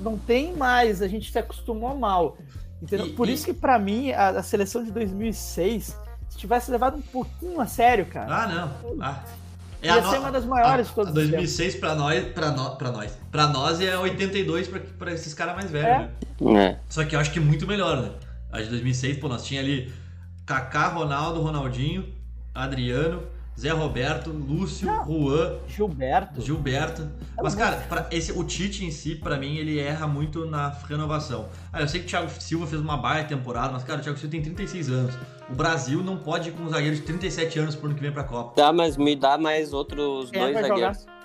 [0.01, 2.38] não tem mais, a gente se acostumou mal.
[2.80, 3.07] Entendeu?
[3.07, 3.32] E, Por e...
[3.32, 5.97] isso que para mim a, a, seleção de 2006
[6.28, 8.34] se tivesse levado um pouquinho a sério, cara.
[8.34, 9.03] Ah, não.
[9.03, 9.22] Ah.
[9.82, 12.74] É Ia ser uma das maiores a, de todos a 2006 para nós, para nós,
[12.76, 14.68] para nós, para nós é 82
[14.99, 16.09] para esses caras mais velhos,
[16.40, 16.44] é.
[16.44, 16.70] né?
[16.70, 16.76] É.
[16.88, 18.11] Só que eu acho que é muito melhor, né?
[18.57, 19.92] A de 2006, pô, nós tinha ali
[20.46, 22.07] Kaká, Ronaldo, Ronaldinho,
[22.54, 23.22] Adriano,
[23.59, 26.40] Zé Roberto, Lúcio, Não, Juan, Gilberto.
[26.40, 27.09] Gilberto.
[27.42, 31.48] Mas, cara, pra esse, o Tite em si, para mim, ele erra muito na renovação.
[31.72, 34.18] Ah, eu sei que o Thiago Silva fez uma baia temporada, mas, cara, o Thiago
[34.18, 35.14] Silva tem 36 anos.
[35.50, 38.12] O Brasil não pode ir com um zagueiro de 37 anos por ano que vem
[38.12, 38.54] pra Copa.
[38.54, 40.98] Tá, mas me dá mais outros Quem dois zagueiros.
[40.98, 41.16] Jogar?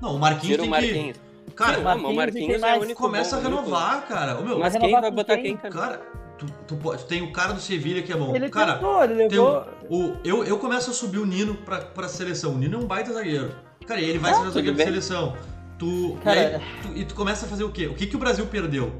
[0.00, 1.16] Não, o Marquinhos Tira tem o Marquinhos.
[1.16, 1.52] que...
[1.54, 4.38] Cara, Sim, o Marquinhos, o Marquinhos é o único Começa bom, a renovar, cara.
[4.38, 5.74] O meu, mas quem vai botar quem, cara?
[5.74, 6.00] Cara,
[6.46, 8.34] tu, tu, tu, tem o cara do Sevilha que é bom.
[8.34, 9.66] Ele cara, tentou, ele levou...
[9.88, 12.54] o, eu, eu começo a subir o Nino pra, pra seleção.
[12.54, 13.54] O Nino é um baita zagueiro.
[13.86, 15.36] Cara, e ele vai ah, ser zagueiro da seleção.
[15.78, 17.86] Tu, cara, e, aí, tu, e tu começa a fazer o quê?
[17.86, 18.92] O que, que o Brasil perdeu?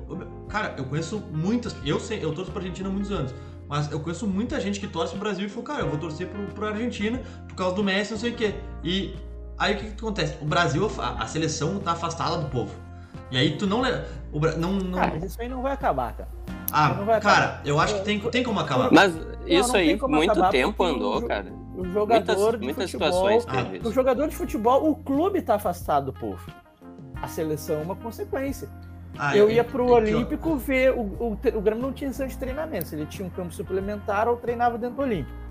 [0.48, 1.76] Cara, eu conheço muitas.
[1.84, 3.34] Eu sei, eu torço pra Argentina há muitos anos.
[3.68, 6.26] Mas eu conheço muita gente que torce pro Brasil e falou, cara, eu vou torcer
[6.26, 8.54] pro, pro Argentina por causa do Messi, não sei o quê.
[8.84, 9.16] E
[9.56, 10.36] aí o que, que acontece?
[10.42, 12.74] O Brasil, a, a seleção tá afastada do povo.
[13.30, 14.04] E aí tu não leva.
[14.58, 14.98] Não, não...
[14.98, 16.28] Cara, isso aí não vai acabar, cara.
[16.72, 18.90] Ah, cara, eu acho que tem, tem como acabar.
[18.90, 19.14] Mas
[19.46, 21.52] isso não, aí, muito tempo andou, o, cara.
[21.76, 25.54] O jogador muitas, de muitas futebol, situações ah, O jogador de futebol, o clube tá
[25.56, 26.40] afastado do povo.
[27.20, 28.68] A seleção é uma consequência.
[29.18, 30.92] Ah, eu, ia pro Olímpico ver.
[30.92, 32.94] O, o, o Grêmio não tinha sessão de treinamento.
[32.94, 35.41] Ele tinha um campo suplementar ou treinava dentro do Olímpico.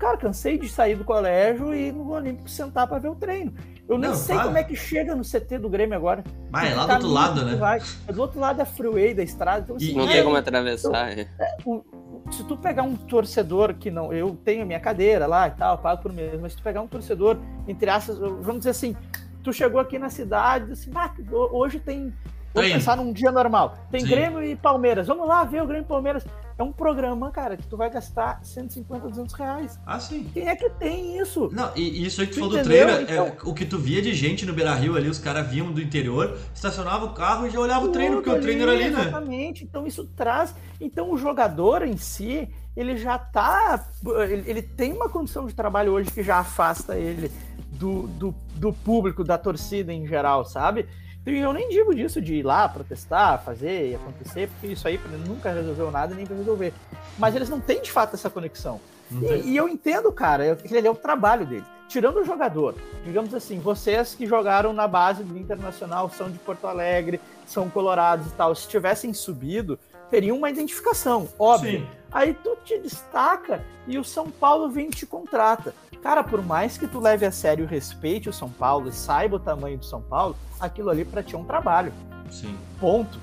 [0.00, 3.52] Cara, cansei de sair do colégio e ir no Olímpico sentar para ver o treino.
[3.86, 6.24] Eu nem não, sei como é que chega no CT do Grêmio agora.
[6.50, 7.56] Mas é lá do outro lado, né?
[7.56, 7.82] Vai.
[8.08, 9.60] É do outro lado da freeway, da estrada.
[9.60, 11.12] Então, assim, não é, tem como atravessar.
[11.12, 11.84] Então, é, o,
[12.30, 14.10] se tu pegar um torcedor que não.
[14.10, 16.88] Eu tenho minha cadeira lá e tal, pago por mês, mas se tu pegar um
[16.88, 17.36] torcedor,
[17.68, 18.96] entre aspas, vamos dizer assim,
[19.44, 21.12] tu chegou aqui na cidade, assim, ah,
[21.52, 22.10] hoje tem
[22.52, 23.78] Vamos pensar num dia normal.
[23.90, 24.08] Tem Sim.
[24.08, 25.06] Grêmio e Palmeiras.
[25.06, 26.24] Vamos lá ver o Grêmio e Palmeiras.
[26.58, 29.78] É um programa, cara, que tu vai gastar 150, 200 reais.
[29.86, 30.28] Ah, sim.
[30.34, 31.48] Quem é que tem isso?
[31.52, 33.26] Não, e isso aí que tu, tu falou do treino, é então...
[33.26, 35.80] é, o que tu via de gente no Beira Rio ali, os caras vinham do
[35.80, 38.90] interior, estacionava o carro e já olhava o treino, porque ali, o treino era ali,
[38.90, 39.00] né?
[39.00, 39.64] Exatamente.
[39.64, 40.54] Então isso traz.
[40.78, 42.46] Então o jogador em si,
[42.76, 43.82] ele já tá.
[44.28, 47.32] Ele, ele tem uma condição de trabalho hoje que já afasta ele
[47.72, 50.86] do, do, do público, da torcida em geral, sabe?
[51.26, 54.98] E eu nem digo disso de ir lá protestar, fazer e acontecer, porque isso aí
[55.26, 56.72] nunca resolveu nada nem vai resolver.
[57.18, 58.80] Mas eles não têm de fato essa conexão.
[59.12, 61.64] E, e, eu entendo, cara, que ele é o trabalho dele.
[61.88, 66.68] Tirando o jogador, digamos assim, vocês que jogaram na base do Internacional, são de Porto
[66.68, 69.76] Alegre, são colorados e tal, se tivessem subido,
[70.10, 71.80] teriam uma identificação, óbvio.
[71.80, 71.86] Sim.
[72.12, 75.74] Aí tu te destaca e o São Paulo vem e te contrata.
[76.02, 79.36] Cara, por mais que tu leve a sério e respeite o São Paulo e saiba
[79.36, 81.92] o tamanho do São Paulo, aquilo ali para ti é um trabalho.
[82.30, 82.56] Sim.
[82.80, 83.18] Ponto.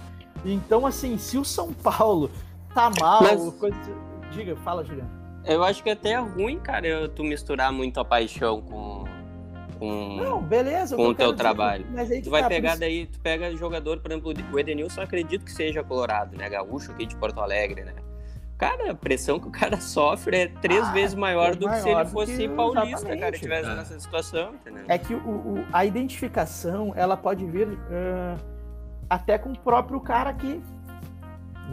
[0.45, 2.29] Então, assim, se o São Paulo
[2.73, 3.53] tá mal, Mas...
[3.55, 3.77] coisa...
[4.31, 5.09] diga, fala, Juliano.
[5.43, 9.05] Eu acho que é até é ruim, cara, tu misturar muito a paixão com
[9.77, 11.85] com, não, beleza, com o teu trabalho.
[11.85, 15.51] Dizer, tu vai tá, pegar daí, tu pega jogador, por exemplo, o Edenilson, acredito que
[15.51, 16.49] seja colorado, né?
[16.49, 17.93] Gaúcho aqui de Porto Alegre, né?
[18.57, 21.75] Cara, a pressão que o cara sofre é três ah, vezes maior é do que
[21.79, 23.19] se ele fosse paulista, exatamente.
[23.19, 23.75] cara, estivesse é.
[23.75, 24.83] nessa situação, entendeu?
[24.87, 28.37] É que o, o, a identificação, ela pode vir uh,
[29.09, 30.61] até com o próprio cara que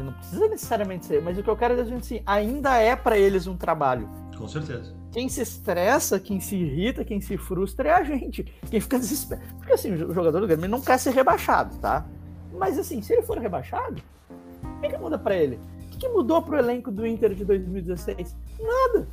[0.02, 3.46] não precisa necessariamente ser, mas o que eu quero dizer assim, ainda é para eles
[3.46, 4.08] um trabalho.
[4.36, 4.94] Com certeza.
[5.14, 8.42] Quem se estressa, quem se irrita, quem se frustra é a gente.
[8.68, 9.46] Quem fica desesperado.
[9.56, 12.04] Porque assim, o jogador do Grêmio não quer ser rebaixado, tá?
[12.52, 14.02] Mas assim, se ele for rebaixado,
[14.62, 15.58] o que, que muda para ele?
[15.94, 18.36] que, que mudou pro elenco do Inter de 2016?
[18.60, 19.08] Nada.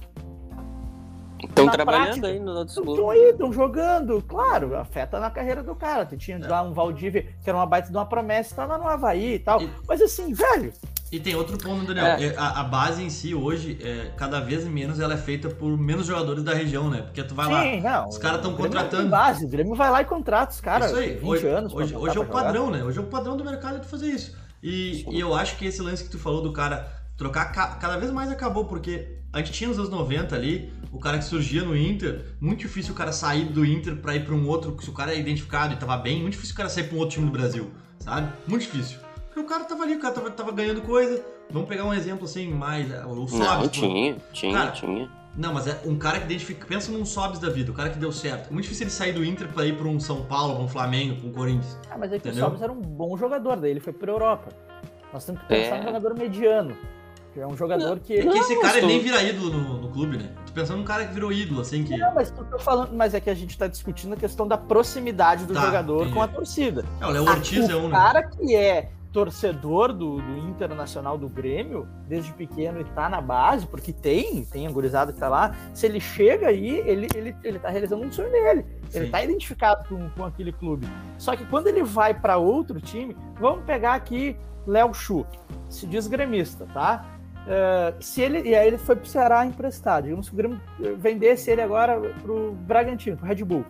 [1.44, 4.22] Estão trabalhando prática, aí no outro Estão aí, estão jogando.
[4.22, 6.06] Claro, afeta na carreira do cara.
[6.06, 6.48] Tu tinha é.
[6.48, 9.40] lá um Valdívia, que era uma baita de uma promessa, tá lá no Havaí e
[9.40, 9.62] tal.
[9.62, 9.70] E...
[9.88, 10.72] Mas assim, velho.
[11.12, 12.06] E tem outro ponto, Daniel.
[12.06, 12.28] É.
[12.28, 12.38] é.
[12.38, 16.06] A, a, base em si, hoje, é, cada vez menos ela é feita por menos
[16.06, 17.02] jogadores da região, né?
[17.02, 19.10] Porque tu vai Sim, lá, não, os caras estão contratando.
[19.10, 20.88] Base, o Grêmio vai lá e contrata os caras.
[20.90, 21.16] Isso aí.
[21.16, 21.74] 20 hoje, anos.
[21.74, 22.82] Hoje, hoje é o padrão, né?
[22.82, 24.38] Hoje é o padrão do mercado de fazer isso.
[24.64, 26.88] E, e, eu acho que esse lance que tu falou do cara
[27.18, 31.18] trocar cada vez mais acabou, porque a gente tinha nos anos 90 ali, o cara
[31.18, 34.48] que surgia no Inter, muito difícil o cara sair do Inter para ir para um
[34.48, 36.96] outro, se o cara é identificado e tava bem, muito difícil o cara sair para
[36.96, 38.32] um outro time do Brasil, sabe?
[38.48, 38.98] Muito difícil.
[39.32, 41.24] Porque o cara tava ali, o cara tava, tava ganhando coisa.
[41.50, 42.92] Vamos pegar um exemplo assim, mais.
[42.92, 43.40] É, o Sobs.
[43.40, 45.10] Não, tinha, tinha, cara, tinha.
[45.38, 46.68] Não, mas é um cara que identifica.
[46.68, 48.50] Pensa num Sobs da vida, o cara que deu certo.
[48.50, 50.68] É muito difícil ele sair do Inter pra ir pra um São Paulo, pra um
[50.68, 51.80] Flamengo, pra um Corinthians.
[51.90, 52.46] Ah, mas é que entendeu?
[52.46, 54.50] o Sobs era um bom jogador, daí ele foi pra Europa.
[55.14, 55.78] Nós temos que pensar é.
[55.78, 56.76] num jogador mediano.
[57.38, 58.18] É um jogador que.
[58.18, 58.90] É que esse cara estou...
[58.90, 60.30] nem vira ídolo no, no, clube, né?
[60.46, 61.96] Tô pensando num cara que virou ídolo, assim que.
[61.96, 65.46] Não, mas tô falando, mas é que a gente tá discutindo a questão da proximidade
[65.46, 66.14] do tá, jogador entendi.
[66.14, 66.84] com a torcida.
[67.00, 67.86] É, o Léo Ortiz a, é um.
[67.86, 67.96] O né?
[67.96, 73.68] cara que é torcedor do, do, Internacional do Grêmio, desde pequeno e tá na base,
[73.68, 77.60] porque tem, tem a gurizada que tá lá, se ele chega aí, ele, ele, ele
[77.60, 78.66] tá realizando um sonho dele.
[78.90, 79.00] Sim.
[79.00, 80.88] Ele tá identificado com, com aquele clube.
[81.18, 85.26] Só que quando ele vai para outro time, vamos pegar aqui Léo Chu,
[85.70, 87.06] se diz gremista, tá?
[87.42, 90.04] Uh, se ele, e aí ele foi pro Ceará emprestado.
[90.04, 90.62] Digamos que o Grêmio
[90.98, 93.66] vendesse ele agora pro Bragantino, pro Red Bull.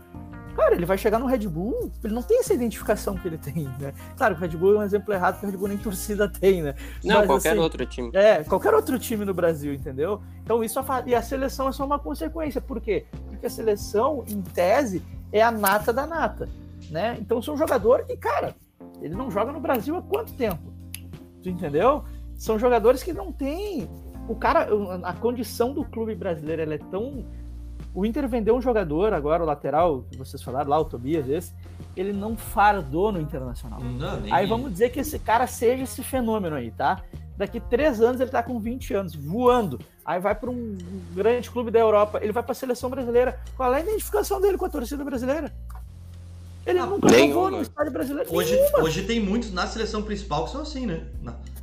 [0.61, 3.63] Cara, ele vai chegar no Red Bull, ele não tem essa identificação que ele tem,
[3.79, 3.91] né?
[4.15, 6.61] Claro, o Red Bull é um exemplo errado, porque o Red Bull nem torcida tem,
[6.61, 6.75] né?
[7.03, 8.11] Não, Mas, qualquer assim, outro time.
[8.13, 10.21] É, qualquer outro time no Brasil, entendeu?
[10.43, 12.61] Então isso e a seleção é só uma consequência.
[12.61, 13.05] Por quê?
[13.27, 15.01] Porque a seleção, em tese,
[15.31, 16.47] é a nata da nata,
[16.91, 17.17] né?
[17.19, 18.55] Então são um jogador que, cara,
[19.01, 20.71] ele não joga no Brasil há quanto tempo?
[21.41, 22.03] Tu entendeu?
[22.35, 23.89] São jogadores que não têm.
[24.27, 24.67] O cara,
[25.01, 27.25] a condição do clube brasileiro ela é tão.
[27.93, 31.53] O Inter vendeu um jogador agora, o lateral, que vocês falaram lá, o Tobias, esse,
[31.95, 33.81] ele não fardou no Internacional.
[33.81, 37.03] Não, aí vamos dizer que esse cara seja esse fenômeno aí, tá?
[37.35, 39.79] Daqui três anos ele tá com 20 anos, voando.
[40.05, 40.77] Aí vai para um
[41.13, 43.39] grande clube da Europa, ele vai para a seleção brasileira.
[43.57, 45.53] Qual é a identificação dele com a torcida brasileira?
[46.65, 48.33] Ele ah, nunca jogou no estádio brasileiro.
[48.33, 51.07] Hoje, hoje tem muitos na seleção principal que são assim, né?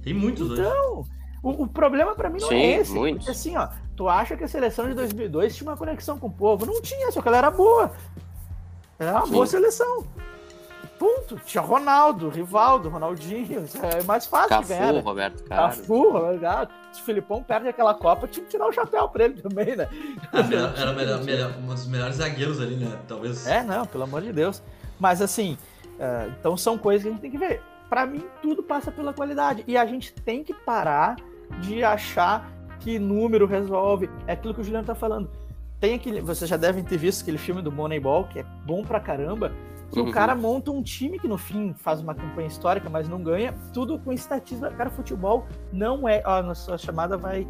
[0.02, 1.10] Tem muitos então, hoje.
[1.42, 2.92] O, o problema para mim não é Sim, é esse.
[2.92, 3.24] Muitos.
[3.24, 3.68] Porque assim, ó,
[3.98, 6.64] tu acha que a seleção de 2002 tinha uma conexão com o povo?
[6.64, 7.90] Não tinha, só que ela era boa.
[8.96, 9.32] Era uma Sim.
[9.32, 10.06] boa seleção.
[10.96, 11.36] Ponto.
[11.44, 13.64] Tinha Ronaldo, Rivaldo, Ronaldinho.
[13.82, 15.02] É mais fácil Cafu, que ganhar.
[15.02, 15.80] Roberto Carlos.
[15.80, 19.42] Cafu, Roberto Se o Filipão perde aquela Copa, tinha que tirar o chapéu pra ele
[19.42, 19.88] também, né?
[20.32, 22.96] Ah, era melhor, melhor, um dos melhores zagueiros ali, né?
[23.08, 23.48] Talvez.
[23.48, 24.62] É, não, pelo amor de Deus.
[25.00, 27.60] Mas assim, uh, então são coisas que a gente tem que ver.
[27.90, 29.64] Para mim, tudo passa pela qualidade.
[29.66, 31.16] E a gente tem que parar
[31.62, 34.10] de achar que número resolve.
[34.26, 35.30] É aquilo que o Juliano tá falando.
[35.80, 36.20] Tem aquele.
[36.20, 39.52] Vocês já devem ter visto aquele filme do Moneyball, que é bom pra caramba.
[39.90, 40.10] Que uhum.
[40.10, 43.54] o cara monta um time que no fim faz uma campanha histórica, mas não ganha,
[43.72, 44.70] tudo com estatística.
[44.72, 46.22] Cara, futebol não é.
[46.26, 47.46] Ó, a nossa chamada vai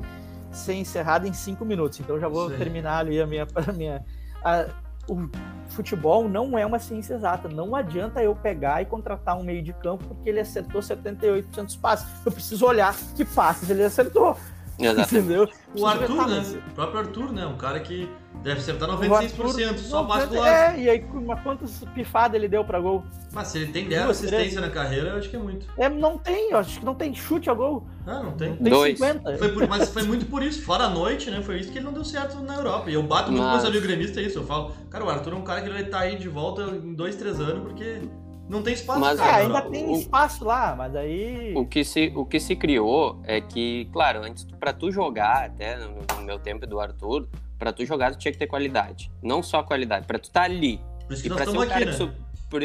[0.53, 2.57] ser encerrada em cinco minutos, então já vou Sim.
[2.57, 3.47] terminar ali a minha.
[3.55, 4.05] A minha
[4.45, 4.67] a,
[5.09, 5.29] o
[5.71, 7.49] futebol não é uma ciência exata.
[7.49, 11.77] Não adianta eu pegar e contratar um meio de campo porque ele acertou 78% dos
[11.77, 12.07] passes.
[12.25, 14.37] Eu preciso olhar que passes ele acertou.
[14.79, 15.17] Exatamente.
[15.17, 15.49] Entendeu?
[15.75, 16.43] O Arthur, né?
[16.69, 17.47] O próprio Arthur, né?
[17.47, 18.09] Um cara que
[18.43, 20.49] deve acertar 96%, Arthur, só passe do lado.
[20.49, 23.05] É, e aí, mas quantas pifadas ele deu pra gol?
[23.33, 25.67] Mas se ele tem 10 assistências na carreira, eu acho que é muito.
[25.77, 27.87] É, não tem, eu acho que não tem chute a gol.
[28.07, 28.55] Ah, não tem.
[28.57, 28.99] tem Dois.
[28.99, 29.37] 50.
[29.37, 31.43] Foi por, mas foi muito por isso, fora a noite, né?
[31.43, 32.91] Foi isso que ele não deu certo na Europa.
[32.91, 33.55] E eu bato muito mas...
[33.55, 34.39] meus amigos gremistas isso.
[34.39, 36.29] Eu falo, cara, o Arthur é um cara que ele vai estar tá aí de
[36.29, 38.03] volta em 2, 3 anos, porque
[38.49, 39.01] não tem espaço.
[39.01, 41.53] Mas, cara, é, ainda tem espaço lá, mas aí.
[41.55, 45.77] O que se, o que se criou é que, claro, antes para tu jogar, até
[45.77, 47.29] no, no, meu tempo do Arthur,
[47.59, 49.11] para tu jogar tu tinha que ter qualidade.
[49.23, 50.81] Não só qualidade, para tu estar tá ali.
[51.07, 51.93] Por isso que e nós estamos aqui, né?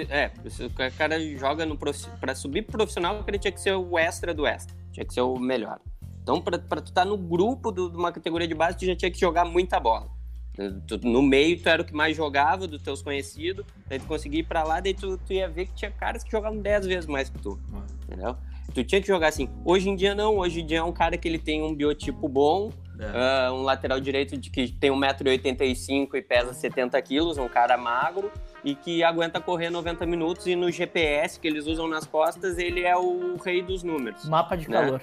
[0.09, 0.31] É,
[0.65, 2.07] o cara joga no prof...
[2.19, 5.37] para subir profissional, ele tinha que ser o extra do extra, tinha que ser o
[5.37, 5.79] melhor.
[6.21, 9.11] Então, para tu estar tá no grupo de uma categoria de base, tu já tinha
[9.11, 10.07] que jogar muita bola.
[11.01, 14.43] No meio, tu era o que mais jogava dos teus conhecidos, daí tu conseguia ir
[14.43, 17.29] pra lá, daí tu, tu ia ver que tinha caras que jogavam 10 vezes mais
[17.29, 17.59] que tu,
[18.03, 18.35] entendeu?
[18.73, 19.49] Tu tinha que jogar assim.
[19.65, 20.37] Hoje em dia, não.
[20.37, 22.71] Hoje em dia é um cara que ele tem um biotipo bom,
[23.03, 23.49] é.
[23.49, 28.31] uh, um lateral direito de que tem 1,85m e pesa 70 quilos, um cara magro,
[28.63, 32.81] e que aguenta correr 90 minutos e no GPS que eles usam nas costas, ele
[32.81, 34.25] é o rei dos números.
[34.25, 34.79] Mapa de né?
[34.79, 35.01] calor.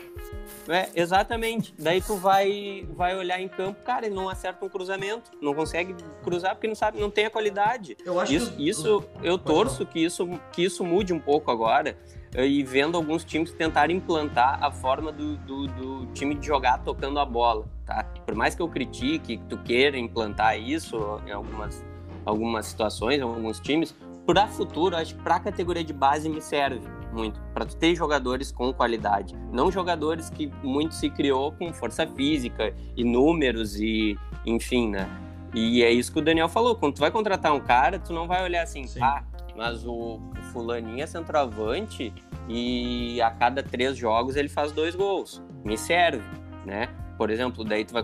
[0.69, 1.75] É, exatamente.
[1.79, 5.95] Daí tu vai, vai olhar em campo, cara, ele não acerta um cruzamento, não consegue
[6.23, 7.97] cruzar porque não sabe, não tem a qualidade.
[8.05, 8.69] Eu acho isso, que...
[8.69, 11.97] isso eu torço que isso, que isso mude um pouco agora
[12.37, 17.19] e vendo alguns times tentarem implantar a forma do, do, do, time de jogar tocando
[17.19, 18.05] a bola, tá?
[18.25, 21.85] Por mais que eu critique, que tu queira implantar isso em algumas
[22.25, 26.41] algumas situações, em alguns times, para futuro, acho que para a categoria de base me
[26.41, 31.73] serve muito, para tu ter jogadores com qualidade, não jogadores que muito se criou com
[31.73, 34.17] força física e números e
[34.47, 35.09] enfim, né?
[35.53, 38.29] E é isso que o Daniel falou, quando tu vai contratar um cara, tu não
[38.29, 39.03] vai olhar assim, Sim.
[39.03, 39.25] ah,
[39.57, 42.13] mas o, o fulaninho é centroavante
[42.49, 46.25] e a cada três jogos ele faz dois gols, me serve,
[46.65, 46.89] né?
[47.21, 48.03] por exemplo, daí tu vai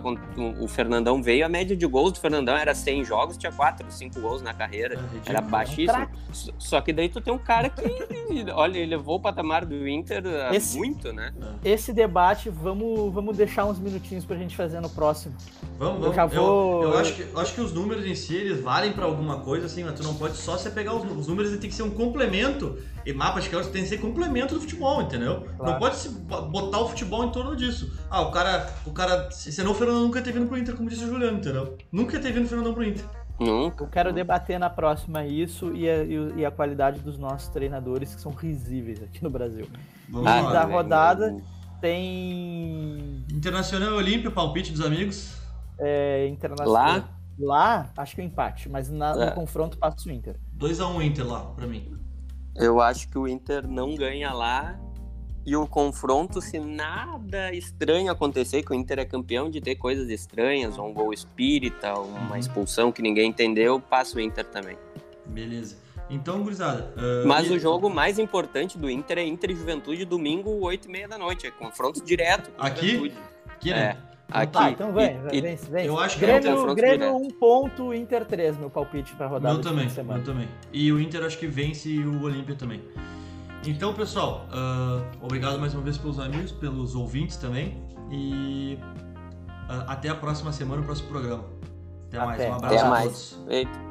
[0.61, 4.21] o Fernandão veio, a média de gols do Fernandão era 100 jogos, tinha 4, 5
[4.21, 4.93] gols na carreira,
[5.25, 6.07] é era baixíssimo.
[6.59, 7.83] Só que daí tu tem um cara que,
[8.53, 10.23] olha, ele levou o patamar do Inter
[10.53, 11.33] esse, muito, né?
[11.65, 15.33] Esse debate, vamos, vamos deixar uns minutinhos pra gente fazer no próximo.
[15.77, 16.07] Vamos, vamos.
[16.07, 16.83] Eu, já vou...
[16.83, 19.41] eu, eu acho, que, eu acho que os números em si, eles valem pra alguma
[19.41, 21.83] coisa, assim, mas tu não pode só você pegar os, os números, tem que ser
[21.83, 25.41] um complemento e mapas de calor tem que ser complemento do futebol, entendeu?
[25.41, 25.71] Claro.
[25.71, 27.97] Não pode se botar o futebol em torno disso.
[28.09, 31.05] Ah, o cara, o cara, senão o Fernando nunca ter vindo pro Inter, como disse
[31.05, 31.77] o Juliano, entendeu?
[31.91, 33.05] Nunca ter vindo o Fernandão pro Inter.
[33.39, 33.83] Nunca.
[33.83, 38.21] Eu quero debater na próxima isso e a, e a qualidade dos nossos treinadores, que
[38.21, 39.67] são risíveis aqui no Brasil.
[40.09, 41.37] Vamos ah, da rodada
[41.79, 43.23] tem.
[43.31, 45.35] Internacional Olímpio, palpite dos amigos.
[45.79, 46.73] É, internacional.
[46.73, 47.09] Lá?
[47.39, 49.25] Lá, acho que o é um empate, mas na, é.
[49.27, 50.35] no confronto passa o Inter.
[50.57, 51.95] 2x1 um Inter lá, pra mim.
[52.55, 54.79] Eu acho que o Inter não ganha lá.
[55.45, 60.09] E o confronto, se nada estranho acontecer, que o Inter é campeão de ter coisas
[60.09, 62.35] estranhas, um gol espírita, uma uhum.
[62.35, 64.77] expulsão que ninguém entendeu, passa o Inter também.
[65.25, 65.77] Beleza.
[66.09, 66.93] Então, gurizada.
[66.97, 67.53] Uh, Mas e...
[67.53, 71.17] o jogo mais importante do Inter é Inter e Juventude, domingo, 8 e meia da
[71.17, 71.47] noite.
[71.47, 72.51] É confronto direto.
[72.57, 72.95] Aqui?
[72.95, 73.17] Juventude.
[73.47, 73.97] Aqui, né?
[74.03, 74.16] É.
[74.29, 74.51] Ah, tá, aqui.
[74.51, 75.85] Tá, então vem, e, vem, vem.
[75.85, 79.27] Eu acho que Grêmio, é o Grêmio 1 um ponto, Inter 3, meu palpite para
[79.27, 79.53] rodar.
[79.53, 80.47] eu também, eu também.
[80.73, 82.81] E o Inter acho que vence e o Olímpia também.
[83.65, 87.81] Então, pessoal, uh, obrigado mais uma vez pelos amigos, pelos ouvintes também.
[88.11, 88.77] E
[89.69, 91.43] uh, até a próxima semana, o próximo programa.
[92.07, 92.25] Até, até.
[92.25, 93.29] mais, um abraço até a mais.
[93.31, 93.39] todos.
[93.49, 93.86] Eita.